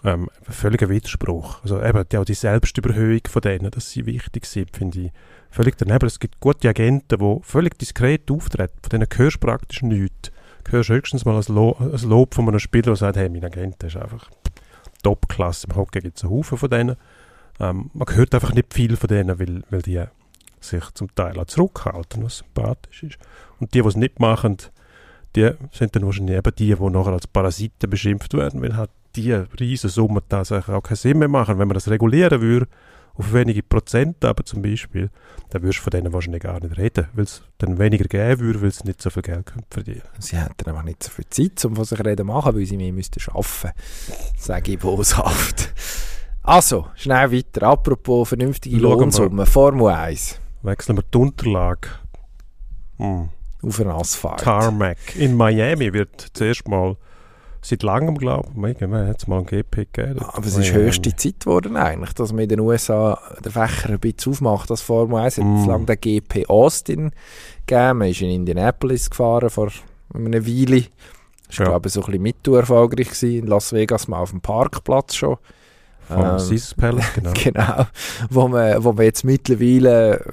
[0.04, 1.62] Ähm, völliger Widerspruch.
[1.62, 5.12] Also eben die, auch die Selbstüberhöhung von denen, dass sie wichtig sind, finde ich
[5.50, 6.06] völlig daneben.
[6.06, 8.78] Es gibt gute Agenten, die völlig diskret auftreten.
[8.82, 10.30] Von denen hörst du praktisch nichts.
[10.68, 13.82] Hörst höchstens mal ein, Lo ein Lob von einem Spieler, der sagt, hey, mein Agent
[13.82, 14.30] ist einfach
[15.02, 15.68] Top-Klasse.
[15.68, 16.96] Im Hockey gibt es einen Haufen von denen.
[17.60, 20.02] Ähm, man hört einfach nicht viel von denen, weil, weil die
[20.60, 23.18] sich zum Teil auch zurückhalten, was sympathisch ist.
[23.60, 24.56] Und die, die es nicht machen,
[25.36, 29.32] die sind dann wahrscheinlich eben die, die nachher als Parasiten beschimpft werden, weil halt die
[29.32, 31.58] riesen Summen tatsächlich auch keinen Sinn mehr machen.
[31.58, 32.68] Wenn man das regulieren würde,
[33.18, 35.10] auf wenige Prozent aber zum Beispiel,
[35.50, 38.62] dann würdest du von denen wahrscheinlich gar nicht reden, weil es dann weniger geben würde,
[38.62, 41.76] weil sie nicht so viel Geld verdienen Sie hätten einfach nicht so viel Zeit, um
[41.76, 43.72] von sich reden machen, weil sie mehr müssten arbeiten.
[44.36, 45.72] Sage ich boshaft.
[46.42, 47.66] Also, schnell weiter.
[47.66, 49.46] Apropos vernünftige Lohnsumme.
[49.46, 50.40] Formel 1.
[50.62, 51.88] Wechseln wir die Unterlage.
[52.98, 53.30] Hm.
[53.62, 54.40] Auf den Asphalt.
[54.40, 55.16] Tarmac.
[55.16, 56.96] In Miami wird zuerst mal
[57.66, 60.20] seit langem, glaube ich, hat es mal ein GP gegeben.
[60.20, 63.98] Aber es ist höchste Zeit geworden eigentlich, dass man in den USA den Fächer ein
[63.98, 65.64] bisschen aufmacht, das Formel 1 hat mm.
[65.66, 67.10] lange den GP Austin
[67.66, 69.70] gegeben, man ist in Indianapolis gefahren vor
[70.14, 70.84] einer Weile.
[71.48, 71.64] Ich ja.
[71.64, 73.38] glaube, so ein bisschen mittelerfolgreich gewesen.
[73.38, 75.36] In Las Vegas mal auf dem Parkplatz schon.
[76.08, 77.32] Vom ähm, Caesars Palace, genau.
[77.34, 77.86] genau.
[78.30, 80.24] Wo man, wo man jetzt mittlerweile,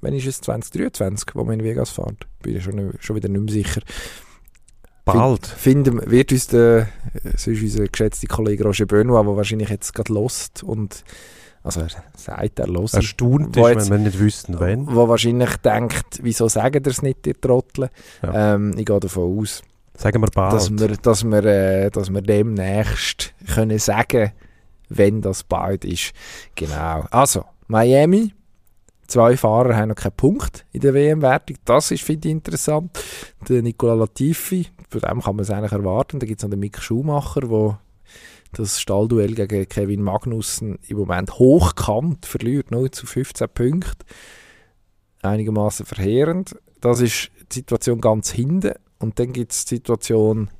[0.00, 2.26] wenn ist es 2023, wo man in Vegas fährt?
[2.42, 3.80] Bin ich schon, schon wieder nicht mehr sicher.
[5.04, 5.46] Bald.
[5.46, 6.88] Find, finden, wird uns der,
[7.36, 11.04] sonst unser geschätzter Kollege Roger Benoit, der wahrscheinlich jetzt gerade lost und
[11.62, 12.94] also er sagt, er lost.
[12.94, 14.86] Erstaunt ist, jetzt, wenn wir nicht wüssten, wenn.
[14.86, 17.88] Wo wahrscheinlich denkt, wieso sagen ihr es nicht, ihr Trottel?
[18.22, 18.54] Ja.
[18.54, 19.62] Ähm, ich gehe davon aus,
[19.94, 20.52] sagen wir bald.
[20.52, 24.32] dass wir, dass wir, äh, dass wir demnächst können sagen,
[24.90, 26.12] wenn das bald ist.
[26.54, 27.06] Genau.
[27.10, 28.32] Also, Miami,
[29.06, 31.58] Zwei Fahrer haben noch keinen Punkt in der WM-Wertung.
[31.64, 32.98] Das ist, finde ich, interessant.
[33.48, 34.66] Der Nicola Latifi,
[35.00, 36.18] von dem kann man es eigentlich erwarten.
[36.18, 37.80] Da gibt es noch den Mick Schumacher, der
[38.52, 44.06] das Stallduell gegen Kevin Magnussen im Moment hochkant verliert, 0 zu 15 Punkte.
[45.22, 46.56] Einigermaßen verheerend.
[46.80, 48.74] Das ist die Situation ganz hinten.
[48.98, 50.50] Und dann gibt es die Situation,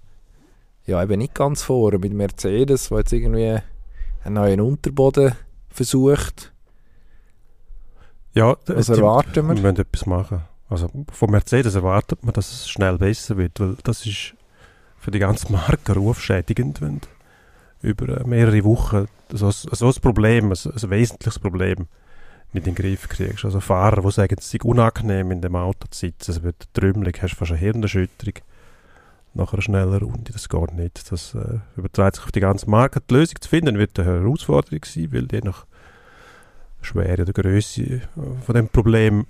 [0.86, 3.58] ja, eben nicht ganz vorne mit Mercedes, der jetzt irgendwie
[4.24, 5.34] einen neuen Unterboden
[5.68, 6.54] versucht
[8.34, 9.54] ja, was erwarten wir?
[9.54, 10.42] Wir müssen etwas machen.
[10.74, 14.34] Also von Mercedes erwartet man, dass es schnell besser wird, weil das ist
[14.98, 17.00] für die ganze Marke rufschädigend, wenn
[17.80, 21.86] über mehrere Wochen so, so ein Problem, ein, ein wesentliches Problem
[22.52, 23.44] nicht in den Griff kriegst.
[23.44, 27.22] Also Fahrer, die sagen, es sei unangenehm in dem Auto zu sitzen, es wird trümmelig,
[27.22, 28.34] hast fast eine Hirnerschütterung
[29.34, 31.12] nach einer schnellen Runde, das geht nicht.
[31.12, 33.00] Das äh, überträgt sich auf die ganze Marke.
[33.00, 35.66] Die Lösung zu finden wird eine Herausforderung sein, weil je nach
[36.82, 38.00] Schwere oder Größe äh,
[38.44, 39.26] von dem Problem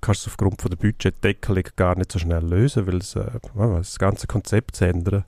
[0.00, 3.98] kannst du aufgrund von der Budgetdeckelung gar nicht so schnell lösen, weil es, äh, das
[3.98, 5.24] ganze Konzept ändern,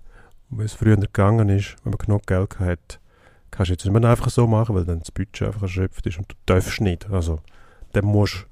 [0.51, 3.01] wie es früher gegangen ist, wenn man genug Geld hat,
[3.51, 6.19] kannst du jetzt nicht mehr einfach so machen, weil dann das Budget einfach erschöpft ist
[6.19, 7.11] und du darfst nicht.
[7.11, 7.41] Also,
[7.93, 8.51] dann musst du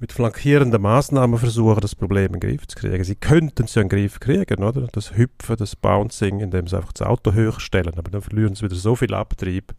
[0.00, 3.04] mit flankierenden Maßnahmen versuchen, das Problem in den Griff zu kriegen.
[3.04, 4.88] Sie könnten es ja in den Griff kriegen, oder?
[4.92, 8.64] Das Hüpfen, das Bouncing, indem sie einfach das Auto höher stellen, aber dann verlieren sie
[8.64, 9.74] wieder so viel Abtrieb,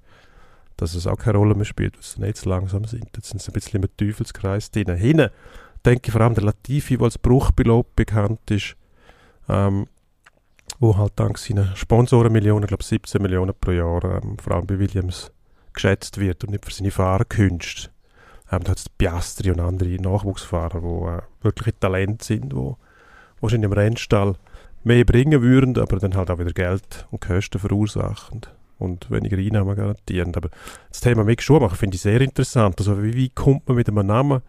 [0.81, 3.05] dass es auch keine Rolle mehr spielt, weil sie nicht so langsam sind.
[3.15, 4.89] Jetzt sind sie ein bisschen im Teufelskreis drin.
[4.95, 5.29] Hinten
[5.85, 8.75] denke ich vor allem der Latifi, der als Bruchpilot bekannt ist,
[9.47, 9.85] ähm,
[10.79, 14.79] wo halt dank seiner Sponsorenmillionen, ich glaube 17 Millionen pro Jahr, ähm, vor allem bei
[14.79, 15.31] Williams
[15.71, 17.91] geschätzt wird und nicht für seine Fahrerkünste.
[18.51, 22.73] Ähm, da hat es Piastri und andere Nachwuchsfahrer, die äh, wirkliche Talente sind, die
[23.39, 24.33] wahrscheinlich im Rennstall
[24.83, 28.41] mehr bringen würden, aber dann halt auch wieder Geld und Kosten verursachen
[28.81, 30.33] und weniger Einnahmen garantieren.
[30.35, 30.49] Aber
[30.89, 32.75] das Thema Mick Schumacher finde ich sehr interessant.
[32.79, 34.41] Also wie, wie kommt man mit einem Namen?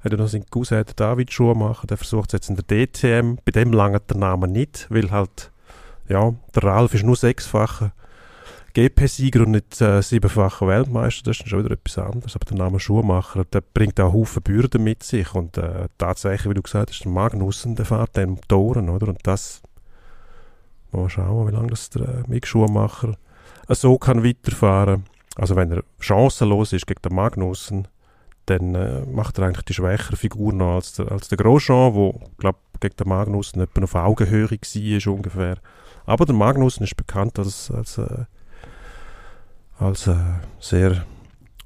[0.00, 3.36] Hat er noch seinen Cousin David Schumacher, der versucht es jetzt in der DTM.
[3.44, 5.52] Bei dem langt der Name nicht, weil halt,
[6.08, 7.92] ja, der Ralf ist nur sechsfacher
[8.72, 11.24] GP-Sieger und nicht äh, siebenfacher Weltmeister.
[11.24, 12.36] Das ist schon wieder etwas anderes.
[12.36, 15.34] Aber der Name Schumacher, der bringt auch Haufen Bürden mit sich.
[15.34, 19.08] Und äh, tatsächlich, wie du gesagt hast, der Magnussen, der fährt dann Motoren, oder?
[19.08, 19.60] Und das,
[20.92, 23.16] mal schauen, wie lange das der äh, Mick Schumacher
[23.74, 25.04] so kann weiterfahren.
[25.36, 27.88] Also wenn er chancenlos ist gegen den Magnussen,
[28.46, 32.20] dann äh, macht er eigentlich die schwächere Figur noch als der, als der Grosjean, wo
[32.38, 35.58] glaube gegen den Magnussen etwa auf Augenhöhe war ungefähr.
[36.06, 38.24] Aber der Magnussen ist bekannt als, als, äh,
[39.78, 40.16] als äh,
[40.58, 41.04] sehr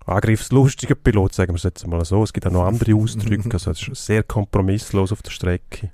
[0.07, 2.23] angriffslustiger Pilot, sagen wir es jetzt mal so.
[2.23, 5.91] Es gibt auch noch andere Ausdrücke, also es ist sehr kompromisslos auf der Strecke.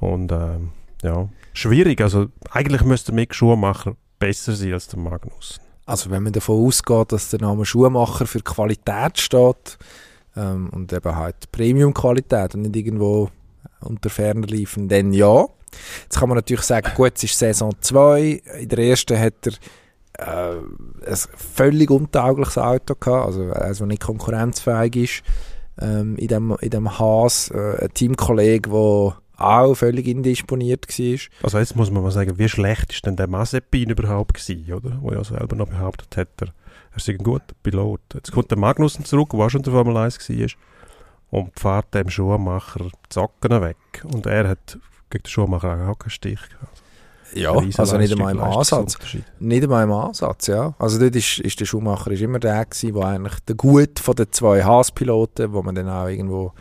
[0.00, 0.70] Und ähm,
[1.02, 2.00] ja, schwierig.
[2.00, 5.60] Also eigentlich müsste Mick Schumacher besser sein als der Magnus.
[5.86, 9.78] Also wenn man davon ausgeht, dass der Name Schuhmacher für Qualität steht
[10.34, 13.28] ähm, und eben halt Premium-Qualität und nicht irgendwo
[13.80, 15.46] unter ferner liefen, dann ja.
[16.04, 18.42] Jetzt kann man natürlich sagen, gut, es ist Saison 2.
[18.60, 19.34] In der ersten hat
[20.16, 20.56] er äh,
[21.06, 25.22] ein völlig untaugliches Auto gehabt, also eines, das nicht konkurrenzfähig ist.
[25.78, 31.18] Ähm, in dem, in dem Haas, äh, ein Teamkollege, der auch völlig indisponiert war.
[31.42, 34.98] Also jetzt muss man mal sagen, wie schlecht ist denn der Mazepin überhaupt gewesen, oder?
[35.00, 36.48] Wo er selber noch behauptet hat, er,
[36.92, 38.00] er sei ein guter Pilot.
[38.14, 40.48] Jetzt kommt der Magnussen zurück, der auch schon der Formel 1 war
[41.30, 44.04] und fährt dem Schuhmacher die Socken weg.
[44.04, 44.78] Und er hat
[45.10, 46.82] gegen den Schuhmacher auch keinen Stich gehabt.
[47.34, 48.96] Ja, also nicht einmal im Ansatz.
[49.40, 50.74] Nicht einmal im Ansatz, ja.
[50.78, 54.14] Also dort ist, ist der Schuhmacher ist immer der gewesen, der eigentlich der Gut von
[54.14, 56.52] den zwei Haas-Piloten, wo man dann auch irgendwo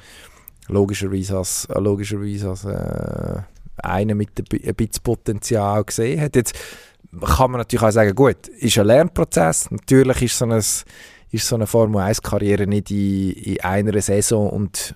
[0.68, 3.42] logischerweise als, logischerweise als äh,
[3.78, 6.36] einen mit ein bisschen Potenzial gesehen hat.
[6.36, 6.56] Jetzt
[7.22, 9.70] kann man natürlich auch sagen, gut, ist ein Lernprozess.
[9.72, 10.88] Natürlich ist so, ein, ist
[11.32, 14.96] so eine Formel 1-Karriere nicht in, in einer Saison und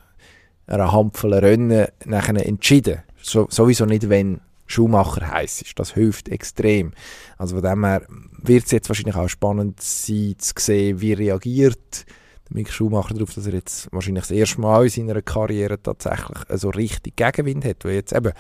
[0.66, 3.04] einer Handvoll Rennen nachher entschieden.
[3.22, 5.80] So, sowieso nicht, wenn Schumacher heiß ist.
[5.80, 6.92] Das hilft extrem.
[7.38, 8.02] Also von dem her
[8.42, 12.06] wird es jetzt wahrscheinlich auch spannend sein zu sehen, wie reagiert
[12.50, 16.70] Mick Schumacher darauf, dass er jetzt wahrscheinlich das erste Mal in seiner Karriere tatsächlich so
[16.70, 17.86] richtig Gegenwind hat.
[17.86, 18.32] Weil jetzt eben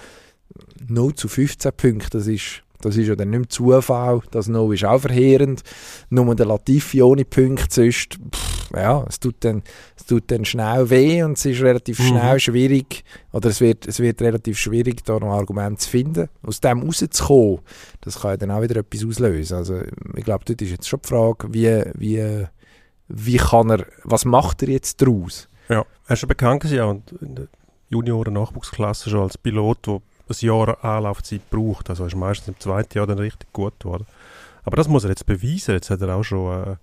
[0.87, 4.21] 0 zu 15 Punkte, das ist, das ist ja dann nicht mehr Zufall.
[4.31, 5.63] Das No ist auch verheerend.
[6.09, 9.63] Nur der Latifi ohne Punkte, sonst, pff, ja, es tut, dann,
[9.95, 12.03] es tut dann schnell weh und es ist relativ mhm.
[12.03, 16.29] schnell schwierig, oder es wird, es wird relativ schwierig, da noch Argumente zu finden.
[16.43, 17.59] Aus dem rauszukommen,
[18.01, 19.57] das kann ja dann auch wieder etwas auslösen.
[19.57, 19.81] Also
[20.15, 22.47] ich glaube, dort ist jetzt schon die Frage, wie, wie
[23.07, 25.47] wie kann er, was macht er jetzt daraus?
[25.69, 27.47] Ja, er ist schon bekannt gewesen, und in der
[27.89, 31.89] Junioren-Nachwuchsklasse schon als Pilot, der ein Jahr Anlaufzeit braucht.
[31.89, 34.05] Also ist meistens im zweiten Jahr dann richtig gut geworden.
[34.63, 35.75] Aber das muss er jetzt beweisen.
[35.75, 36.75] Jetzt hat er auch schon äh,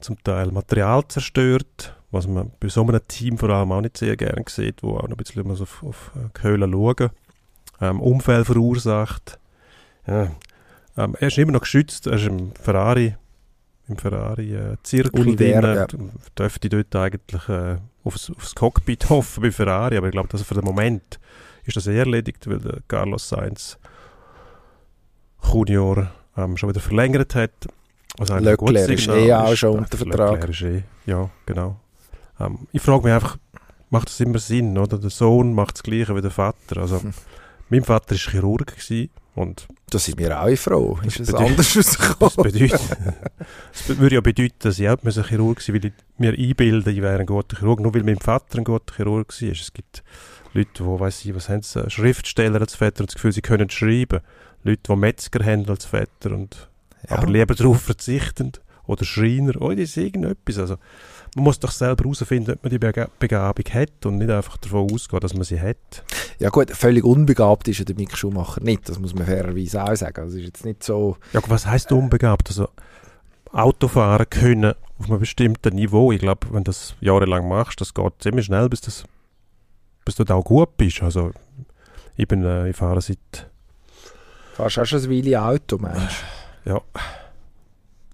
[0.00, 4.16] zum Teil Material zerstört, was man bei so einem Team vor allem auch nicht sehr
[4.16, 7.10] gerne sieht, wo auch noch ein bisschen auf, auf die Höhlen schauen.
[7.80, 9.38] Ähm, Umfeld verursacht.
[10.06, 10.32] Ja.
[10.96, 12.06] Ähm, er ist immer noch geschützt.
[12.06, 13.16] Er ist im Ferrari
[13.92, 15.86] im Ferrari-Zirkel äh, ja.
[16.38, 20.54] dürfte dort eigentlich äh, aufs, aufs Cockpit hoffen bei Ferrari, aber ich glaube, dass für
[20.54, 21.20] den Moment
[21.64, 23.78] ist das eher erledigt, weil der Carlos Sainz
[25.42, 27.52] Junior ähm, schon wieder verlängert hat.
[28.18, 30.48] Was eigentlich Leclerc ein ist eh auch schon unter Vertrag.
[30.48, 31.80] Ist eh, ja, genau.
[32.40, 33.38] Ähm, ich frage mich einfach,
[33.90, 34.98] macht das immer Sinn, oder?
[34.98, 36.78] Der Sohn macht das Gleiche wie der Vater.
[36.78, 37.12] Also, hm.
[37.70, 40.98] mein Vater war Chirurg gewesen und da sind wir auch froh.
[41.04, 42.32] Ist es anders rausgekommen?
[42.34, 42.80] Das, bedeutet,
[43.72, 47.18] das würde ja bedeuten, dass ich auch Chirurg sein weil ich mir einbilde, ich wäre
[47.18, 49.48] ein guter Chirurg, nur weil mein Vater ein guter Chirurg war.
[49.48, 50.02] Es gibt
[50.52, 53.70] Leute, die, weiss ich, was haben sie, Schriftsteller als Vetter und das Gefühl, sie können
[53.70, 54.20] schreiben.
[54.64, 56.68] Leute, die Metzger haben als Vetter und
[57.08, 57.16] ja.
[57.16, 58.52] aber lieber darauf verzichten.
[58.84, 60.58] Oder Schreiner, oder ist irgendetwas.
[60.58, 60.76] Also,
[61.34, 65.20] man muss doch selber herausfinden, ob man die Begabung hat und nicht einfach davon ausgehen,
[65.20, 66.04] dass man sie hat.
[66.38, 69.94] Ja gut, völlig unbegabt ist ja der Mick Schumacher nicht, das muss man fairerweise auch
[69.94, 70.20] sagen.
[70.20, 71.16] Also ist jetzt nicht so...
[71.32, 72.48] Ja, was heisst unbegabt?
[72.48, 72.68] Also
[73.50, 78.12] Autofahren können auf einem bestimmten Niveau, ich glaube, wenn du das jahrelang machst, das geht
[78.20, 79.04] ziemlich schnell, bis, das,
[80.04, 81.02] bis du da auch gut bist.
[81.02, 81.32] Also
[82.16, 83.50] ich, bin, äh, ich fahre seit...
[84.54, 86.24] Fahrst du auch schon ein Weile Auto, Mensch?
[86.66, 86.80] Ja.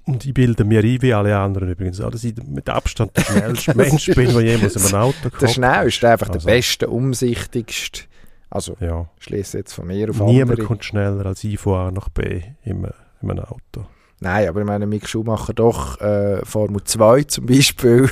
[0.09, 3.77] Und ich bilde mir ein, wie alle anderen übrigens, dass ich mit Abstand der schnellste
[3.77, 5.43] Mensch bin, der jemals in einem Auto kommt.
[5.43, 6.47] Der schnellste, einfach also.
[6.47, 8.05] der beste, umsichtigste.
[8.49, 9.07] Also, ja.
[9.19, 10.67] schließe jetzt von mir auf Niemand andere.
[10.67, 12.85] kommt schneller als ich von A nach B in,
[13.21, 13.85] in einem Auto.
[14.21, 18.09] Nein, aber ich meine, Mick Schumacher doch äh, Formel 2 zum Beispiel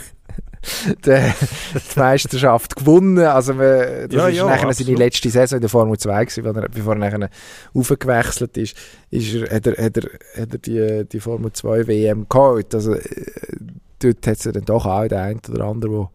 [1.06, 1.32] die,
[1.74, 3.18] die Meisterschaft gewonnen.
[3.18, 6.56] Also man, das ja, ist ja, nachher seine letzte Saison in der Formel 2 gewesen,
[6.56, 7.30] er, bevor er nachher
[7.74, 8.76] aufgewechselt ist,
[9.10, 12.74] ist er, hat, er, hat, er, hat er die, die Formel 2 WM geholt.
[12.74, 13.02] Also äh,
[13.98, 16.10] dort hat es dann doch auch den einen oder anderen, der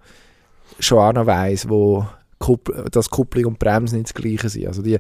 [0.80, 2.06] schon auch noch weiss, wo
[2.40, 4.68] Kuppl dass Kupplung und Bremse nicht das gleiche sind.
[4.68, 5.00] Also die,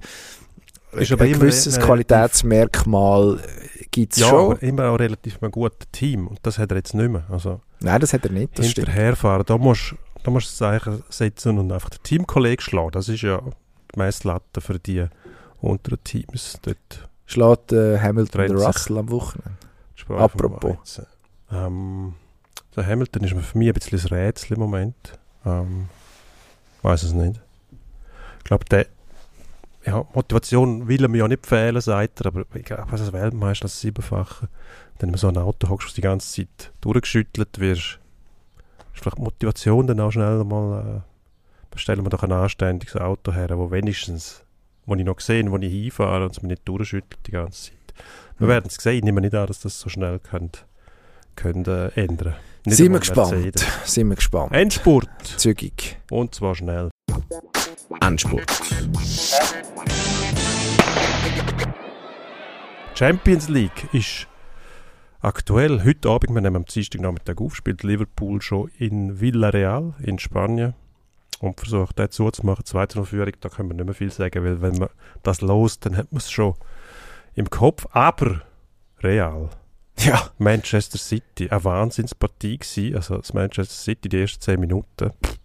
[0.93, 3.39] ist aber ein gewisses Qualitätsmerkmal
[3.91, 4.51] gibt es ja, schon.
[4.51, 7.25] Ja, immer auch relativ ein gutes Team und das hat er jetzt nicht mehr.
[7.29, 11.03] Also, Nein, das hat er nicht, das hinterherfahren, da musst da musst du das Zeichen
[11.09, 12.91] setzen und einfach den Teamkollegen schlagen.
[12.91, 13.41] Das ist ja
[13.93, 15.07] die Messlatte für die
[15.59, 16.59] unteren Teams.
[16.61, 19.57] Dort Schlägt äh, Hamilton den Russell am Wochenende?
[20.09, 21.01] Apropos.
[21.51, 22.13] Ähm,
[22.75, 25.19] der Hamilton ist für mich ein bisschen ein Rätsel im Moment.
[25.45, 25.88] Ähm,
[26.82, 27.39] weiß es nicht.
[28.39, 28.88] Ich glaube, der
[29.86, 33.65] ja, Motivation will er mir ja nicht fehlen, sagt er, aber ich glaube, als Weltmeister,
[33.65, 34.47] als Siebenfache,
[35.01, 37.99] wenn du so ein Auto hockst, die ganze Zeit durchgeschüttelt wirst,
[38.93, 43.33] ist vielleicht die Motivation dann auch schnell mal, äh, bestellen wir doch ein anständiges Auto
[43.33, 44.43] her, wo wenigstens,
[44.85, 47.73] wo ich noch sehe, wo ich hinfahre und es mir nicht durchschüttelt die ganze Zeit.
[48.37, 48.51] Wir mhm.
[48.51, 50.61] werden es sehen, ich nehme nicht an, dass das so schnell könnte,
[51.35, 52.35] könnte äh, ändern.
[52.67, 53.59] Sind wir gespannt.
[53.85, 54.51] Sind wir gespannt.
[54.51, 55.09] Endspurt.
[55.23, 55.97] Zügig.
[56.11, 56.91] Und zwar schnell.
[58.01, 58.51] Endspurt.
[62.93, 64.27] Champions League ist
[65.22, 70.74] aktuell, heute Abend, wir nehmen am Dienstagnachmittag auf, spielt Liverpool schon in Villarreal in Spanien
[71.39, 74.78] und versucht dort zuzumachen, zweite Führung, da können wir nicht mehr viel sagen, weil wenn
[74.78, 74.89] man
[75.24, 76.55] das los, dann hat man es schon
[77.36, 78.41] im Kopf, aber
[79.01, 79.49] Real,
[79.99, 80.30] Ja.
[80.38, 85.38] Manchester City, eine Wahnsinnspartie gewesen, also das Manchester City die ersten 10 Minuten, pff,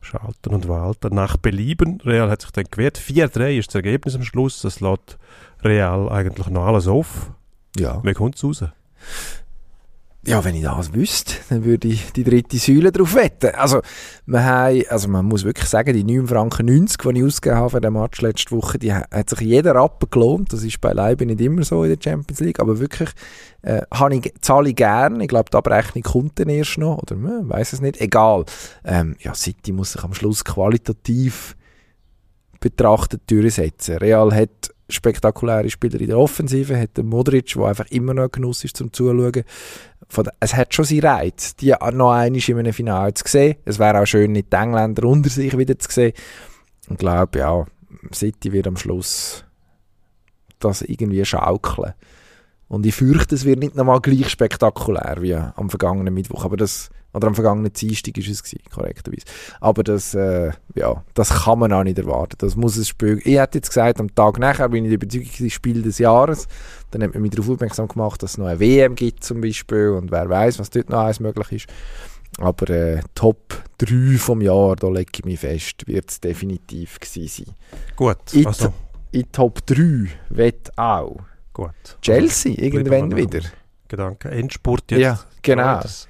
[0.00, 4.22] schalten und walten, nach Belieben, Real hat sich dann gewehrt, 4-3 ist das Ergebnis am
[4.22, 5.18] Schluss, das lässt
[5.62, 7.32] Real eigentlich noch alles auf,
[7.78, 8.00] Ja.
[8.04, 8.64] wie kommt es raus?
[10.28, 13.54] Ja, wenn ich das wüsste, dann würde ich die dritte Säule drauf wetten.
[13.54, 13.80] Also,
[14.26, 17.70] wir haben, also man muss wirklich sagen, die 9 Franken 90, die ich ausgegeben habe
[17.70, 20.52] für den Match letzte Woche, die ha- hat sich jeder Rappen gelohnt.
[20.52, 23.10] Das ist beileibe nicht immer so in der Champions League, aber wirklich
[23.62, 25.20] äh, habe ich, zahle ich gern.
[25.20, 28.00] Ich glaube, die Abrechnung kommt dann erst noch, oder man weiß es nicht.
[28.00, 28.46] Egal.
[28.84, 31.54] Ähm, ja, City muss sich am Schluss qualitativ
[32.58, 33.98] betrachtet durchsetzen.
[33.98, 38.30] Real hat spektakuläre Spieler in der Offensive, hat den Modric, der einfach immer noch ein
[38.30, 39.44] Genuss ist zum Zuschauen.
[40.08, 43.56] Von es hat schon seinen Reiz, die noch einmal in einem Finale zu sehen.
[43.64, 46.12] Es wäre auch schön, nicht die Engländer unter sich wieder zu sehen.
[46.88, 47.66] Ich glaube, ja,
[48.12, 49.44] City wird am Schluss
[50.60, 51.94] das irgendwie schaukeln.
[52.68, 56.44] Und ich fürchte, es wird nicht nochmal gleich spektakulär wie am vergangenen Mittwoch.
[56.44, 59.24] Aber das, oder am vergangenen Dienstag ist es gewesen, korrekterweise.
[59.60, 62.36] Aber das, äh, ja, das kann man auch nicht erwarten.
[62.38, 63.20] Das muss es Spiel.
[63.24, 66.48] Ich hätte jetzt gesagt, am Tag nachher bin ich der Überzeugung, das Spiel des Jahres.
[66.90, 69.90] Dann hat man mich darauf aufmerksam gemacht, dass es noch eine WM gibt zum Beispiel
[69.90, 71.66] und wer weiß, was dort noch alles möglich ist.
[72.38, 77.44] Aber äh, Top 3 vom Jahr, da lege ich mich fest, wird es definitiv gewesen
[77.46, 77.54] sein.
[77.94, 78.74] Gut, also
[79.12, 81.16] In Top 3 wird auch
[81.56, 81.98] gut.
[82.02, 83.40] Chelsea irgendwann wieder.
[83.88, 85.00] Gedanke, Endspurt jetzt.
[85.00, 85.80] Ja, genau.
[85.80, 86.06] Das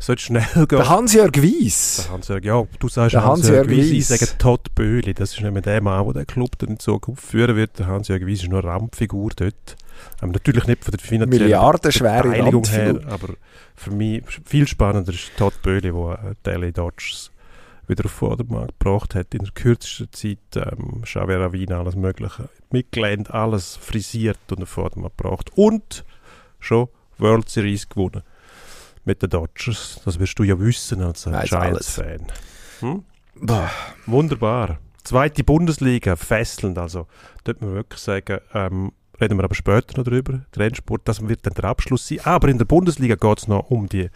[0.00, 0.66] sollte schnell gehen.
[0.68, 2.02] Der Hans-Jörg Weiss.
[2.04, 5.52] Der Hans-Jörg, ja, du sagst Hans-Jörg Hans-Jörg Weiss, ich sage Todd Böhli, das ist nicht
[5.52, 7.78] mehr der Mann, der den Club dann in Zukunft führen wird.
[7.78, 9.76] Der Hans-Jörg Weiss ist nur eine Randfigur dort.
[10.22, 13.34] Ähm, natürlich nicht von der finanziellen Milliardenschwere Beteiligung her, aber
[13.76, 17.30] für mich viel spannender ist Todd Böhli, der äh, LA Dodgers
[17.88, 23.30] wieder auf Vordermarkt gebracht hat, in der kürzesten Zeit ähm, Xavier Ravina, alles mögliche, mitgelernt,
[23.30, 26.04] alles frisiert und auf Vordermarkt gebracht und
[26.60, 28.22] schon World Series gewonnen
[29.04, 30.00] mit den Dodgers.
[30.04, 32.26] Das wirst du ja wissen als Giants-Fan.
[32.80, 33.04] Hm?
[34.06, 34.78] Wunderbar.
[35.02, 36.78] Zweite Bundesliga, fesselnd.
[36.78, 37.06] Also,
[37.44, 40.40] dort muss man wirklich sagen, ähm, reden wir aber später noch drüber.
[40.54, 42.20] Der Rennsport, das wird dann der Abschluss sein.
[42.24, 44.08] Aber in der Bundesliga geht es noch um die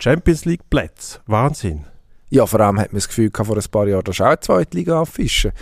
[0.00, 1.20] Champions League Plätze.
[1.26, 1.84] Wahnsinn.
[2.30, 4.40] Ja, vor allem hat man das Gefühl gehabt, vor ein paar Jahren, dass auch die
[4.40, 5.52] zweite Liga auffischen.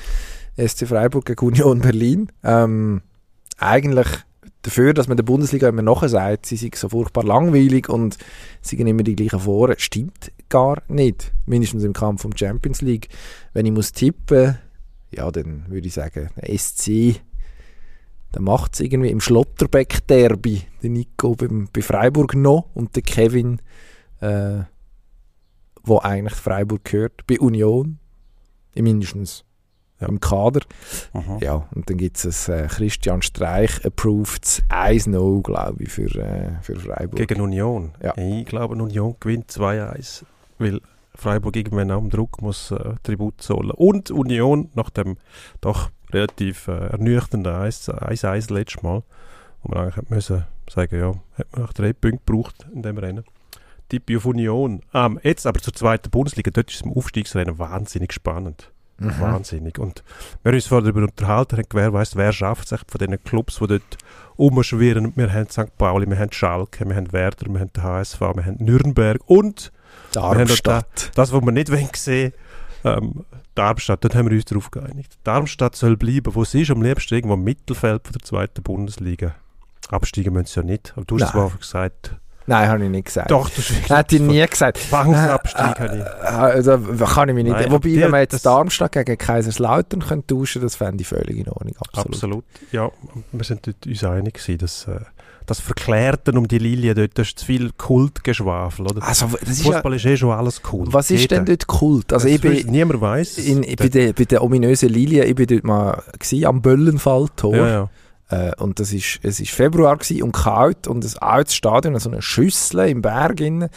[0.56, 2.28] SC Freiburg gegen Union Berlin.
[2.44, 3.02] Ähm,
[3.58, 4.08] eigentlich
[4.62, 8.16] dafür, dass man der Bundesliga immer nachher sagt, sie sind so furchtbar langweilig und
[8.60, 11.32] sie sind immer die gleichen Foren, stimmt gar nicht.
[11.46, 13.08] Mindestens im Kampf um Champions League.
[13.52, 14.58] Wenn ich muss tippen,
[15.10, 17.20] ja, dann würde ich sagen, SC,
[18.34, 23.60] der macht es irgendwie im Schlotterbeck-Derby, der Nico beim, bei Freiburg noch und der Kevin,
[24.20, 24.60] äh,
[25.84, 27.98] wo eigentlich Freiburg gehört, bei Union,
[28.74, 29.44] mindestens
[30.00, 30.08] Ja.
[30.08, 30.60] im Kader.
[31.12, 31.38] Mhm.
[31.40, 36.60] Ja, und dann gibt es ein äh, Christian Streich approved 1-0, glaube ich, für, äh,
[36.62, 37.16] für Freiburg.
[37.16, 37.92] Gegen Union.
[38.02, 38.16] Ja.
[38.16, 40.24] Ich glaube, Union gewinnt 2-1,
[40.58, 40.80] weil
[41.14, 43.70] Freiburg irgendwann am Druck muss äh, Tribut zollen.
[43.70, 45.18] Und Union nach dem
[45.60, 49.02] doch relativ äh, ernüchternden 1 1-1 letztes Mal,
[49.62, 52.98] wo man eigentlich hätte müssen sagen, ja, hat man nach drei Punkten gebraucht in dem
[52.98, 53.24] Rennen.
[53.92, 54.80] Tippi auf Union.
[54.94, 58.72] Ähm, jetzt aber zur zweiten Bundesliga, dort ist es im Aufstiegsrennen wahnsinnig spannend.
[58.96, 59.20] Mhm.
[59.20, 59.78] Wahnsinnig.
[59.78, 60.02] Und
[60.42, 63.58] wir haben uns vorher darüber unterhalten, haben, wer weiss, wer schafft es von diesen Clubs,
[63.58, 63.98] die dort
[64.38, 65.12] rumschwirren.
[65.14, 65.76] Wir haben St.
[65.76, 69.72] Pauli, wir haben Schalke, wir haben Werder, wir haben den HSV, wir haben Nürnberg und
[70.12, 71.10] Darmstadt.
[71.14, 72.32] das, was wir nicht sehen
[72.84, 75.18] ähm, Darmstadt, dort haben wir uns darauf geeinigt.
[75.22, 79.34] Darmstadt soll bleiben, wo sie ist, am liebsten irgendwo im Mittelfeld von der zweiten Bundesliga.
[79.90, 80.94] Absteigen müssen sie ja nicht.
[80.96, 81.48] Aber du hast Nein.
[81.48, 82.16] zwar gesagt,
[82.46, 83.30] Nein, habe ich nicht gesagt.
[83.30, 84.78] doch, du hast Hätte ich nie gesagt.
[84.78, 86.26] Zwangsabstieg habe ich.
[86.28, 87.52] Also, kann ich mich nicht.
[87.52, 91.08] Nein, Wobei, die- wenn man das- jetzt Darmstadt gegen Kaiserslautern könnte tauschen das fände ich
[91.08, 91.74] völlig in Ordnung.
[91.80, 92.14] Absolut.
[92.14, 92.44] Absolut.
[92.72, 92.90] Ja,
[93.32, 95.00] wir sind dort uns einig gewesen, dass äh,
[95.46, 99.02] das Verklärten um die Lilie dort, das ist zu viel Kultgeschwafel, oder?
[99.06, 100.86] Also, das ist ja, Fußball ist eh schon alles cool.
[100.90, 102.12] was ist denn dort Kult?
[102.12, 103.38] Also, das ich bin, niemand weiß.
[103.38, 107.56] in, bei, der, bei der ominösen Lilie, ich bin dort mal gewesen, am Böllenfalltor.
[107.56, 107.90] ja, ja.
[108.32, 112.10] Äh, und das ist, es ist Februar gewesen und kalt und ein altes Stadion, so
[112.10, 113.68] eine Schüssel im Berg innen.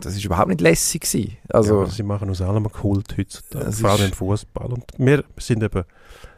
[0.00, 1.36] Das ist überhaupt nicht lässig gewesen.
[1.48, 4.72] Also, Also, sie machen aus allem Kult heutzutage, vor allem im Fußball.
[4.72, 5.84] Und wir sind eben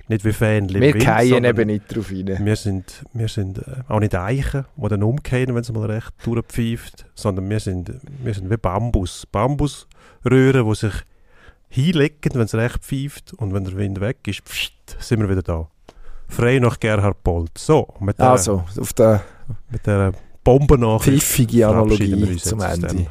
[0.06, 0.82] nicht wie Fan wir
[1.28, 2.44] sondern eben nicht drauf rein.
[2.44, 6.12] Wir sind, wir sind äh, auch nicht Eichen, die dann umkehren, wenn es mal recht
[6.24, 7.90] durchpfeift, sondern wir sind,
[8.22, 9.26] wir sind wie Bambus.
[9.32, 10.94] Bambusröhren, die sich
[11.68, 15.42] hinlegen, wenn es recht pfeift und wenn der Wind weg ist, pfst, sind wir wieder
[15.42, 15.68] da.
[16.28, 17.56] Frei nach Gerhard Bolt.
[17.58, 19.22] So, mit der, Also, auf der
[19.70, 20.12] mit der
[20.42, 22.88] Bombennachricht pfiffige Analogie uns zum Ende.
[22.88, 23.06] dem-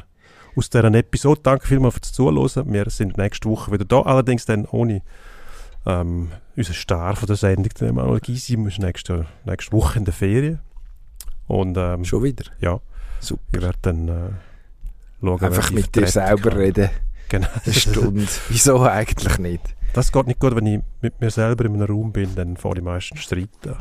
[0.56, 1.40] Aus dieser Episode.
[1.42, 2.72] Danke vielmals fürs Zuhören.
[2.72, 4.02] Wir sind nächste Woche wieder da.
[4.02, 5.02] Allerdings dann ohne
[5.86, 7.70] ähm, unseren Star von der Sendung.
[7.80, 10.60] Der Emanuel Gysi ist nächste, nächste Woche in der Ferien.
[11.46, 12.44] Und ähm, Schon wieder.
[12.60, 12.80] ja,
[13.20, 13.42] Super.
[13.52, 14.30] ich werde dann äh,
[15.20, 16.58] schauen, Einfach mit dir selber kann.
[16.58, 16.90] reden.
[17.28, 17.48] Genau.
[17.64, 18.26] Eine Stunde.
[18.48, 19.74] Wieso eigentlich nicht?
[19.94, 22.78] Das geht nicht gut, wenn ich mit mir selber in einem Raum bin, dann fahre
[22.78, 23.76] ich meistens streiten.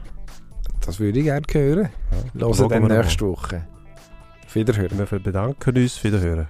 [0.86, 1.90] Das würde ich gerne hören.
[2.36, 2.42] Ja.
[2.42, 3.32] Hören Schauen dann nächste mal.
[3.32, 3.68] Woche.
[4.54, 4.98] Wiederhören.
[5.00, 5.98] Wir bedanken uns.
[5.98, 6.48] Auf Wiederhören.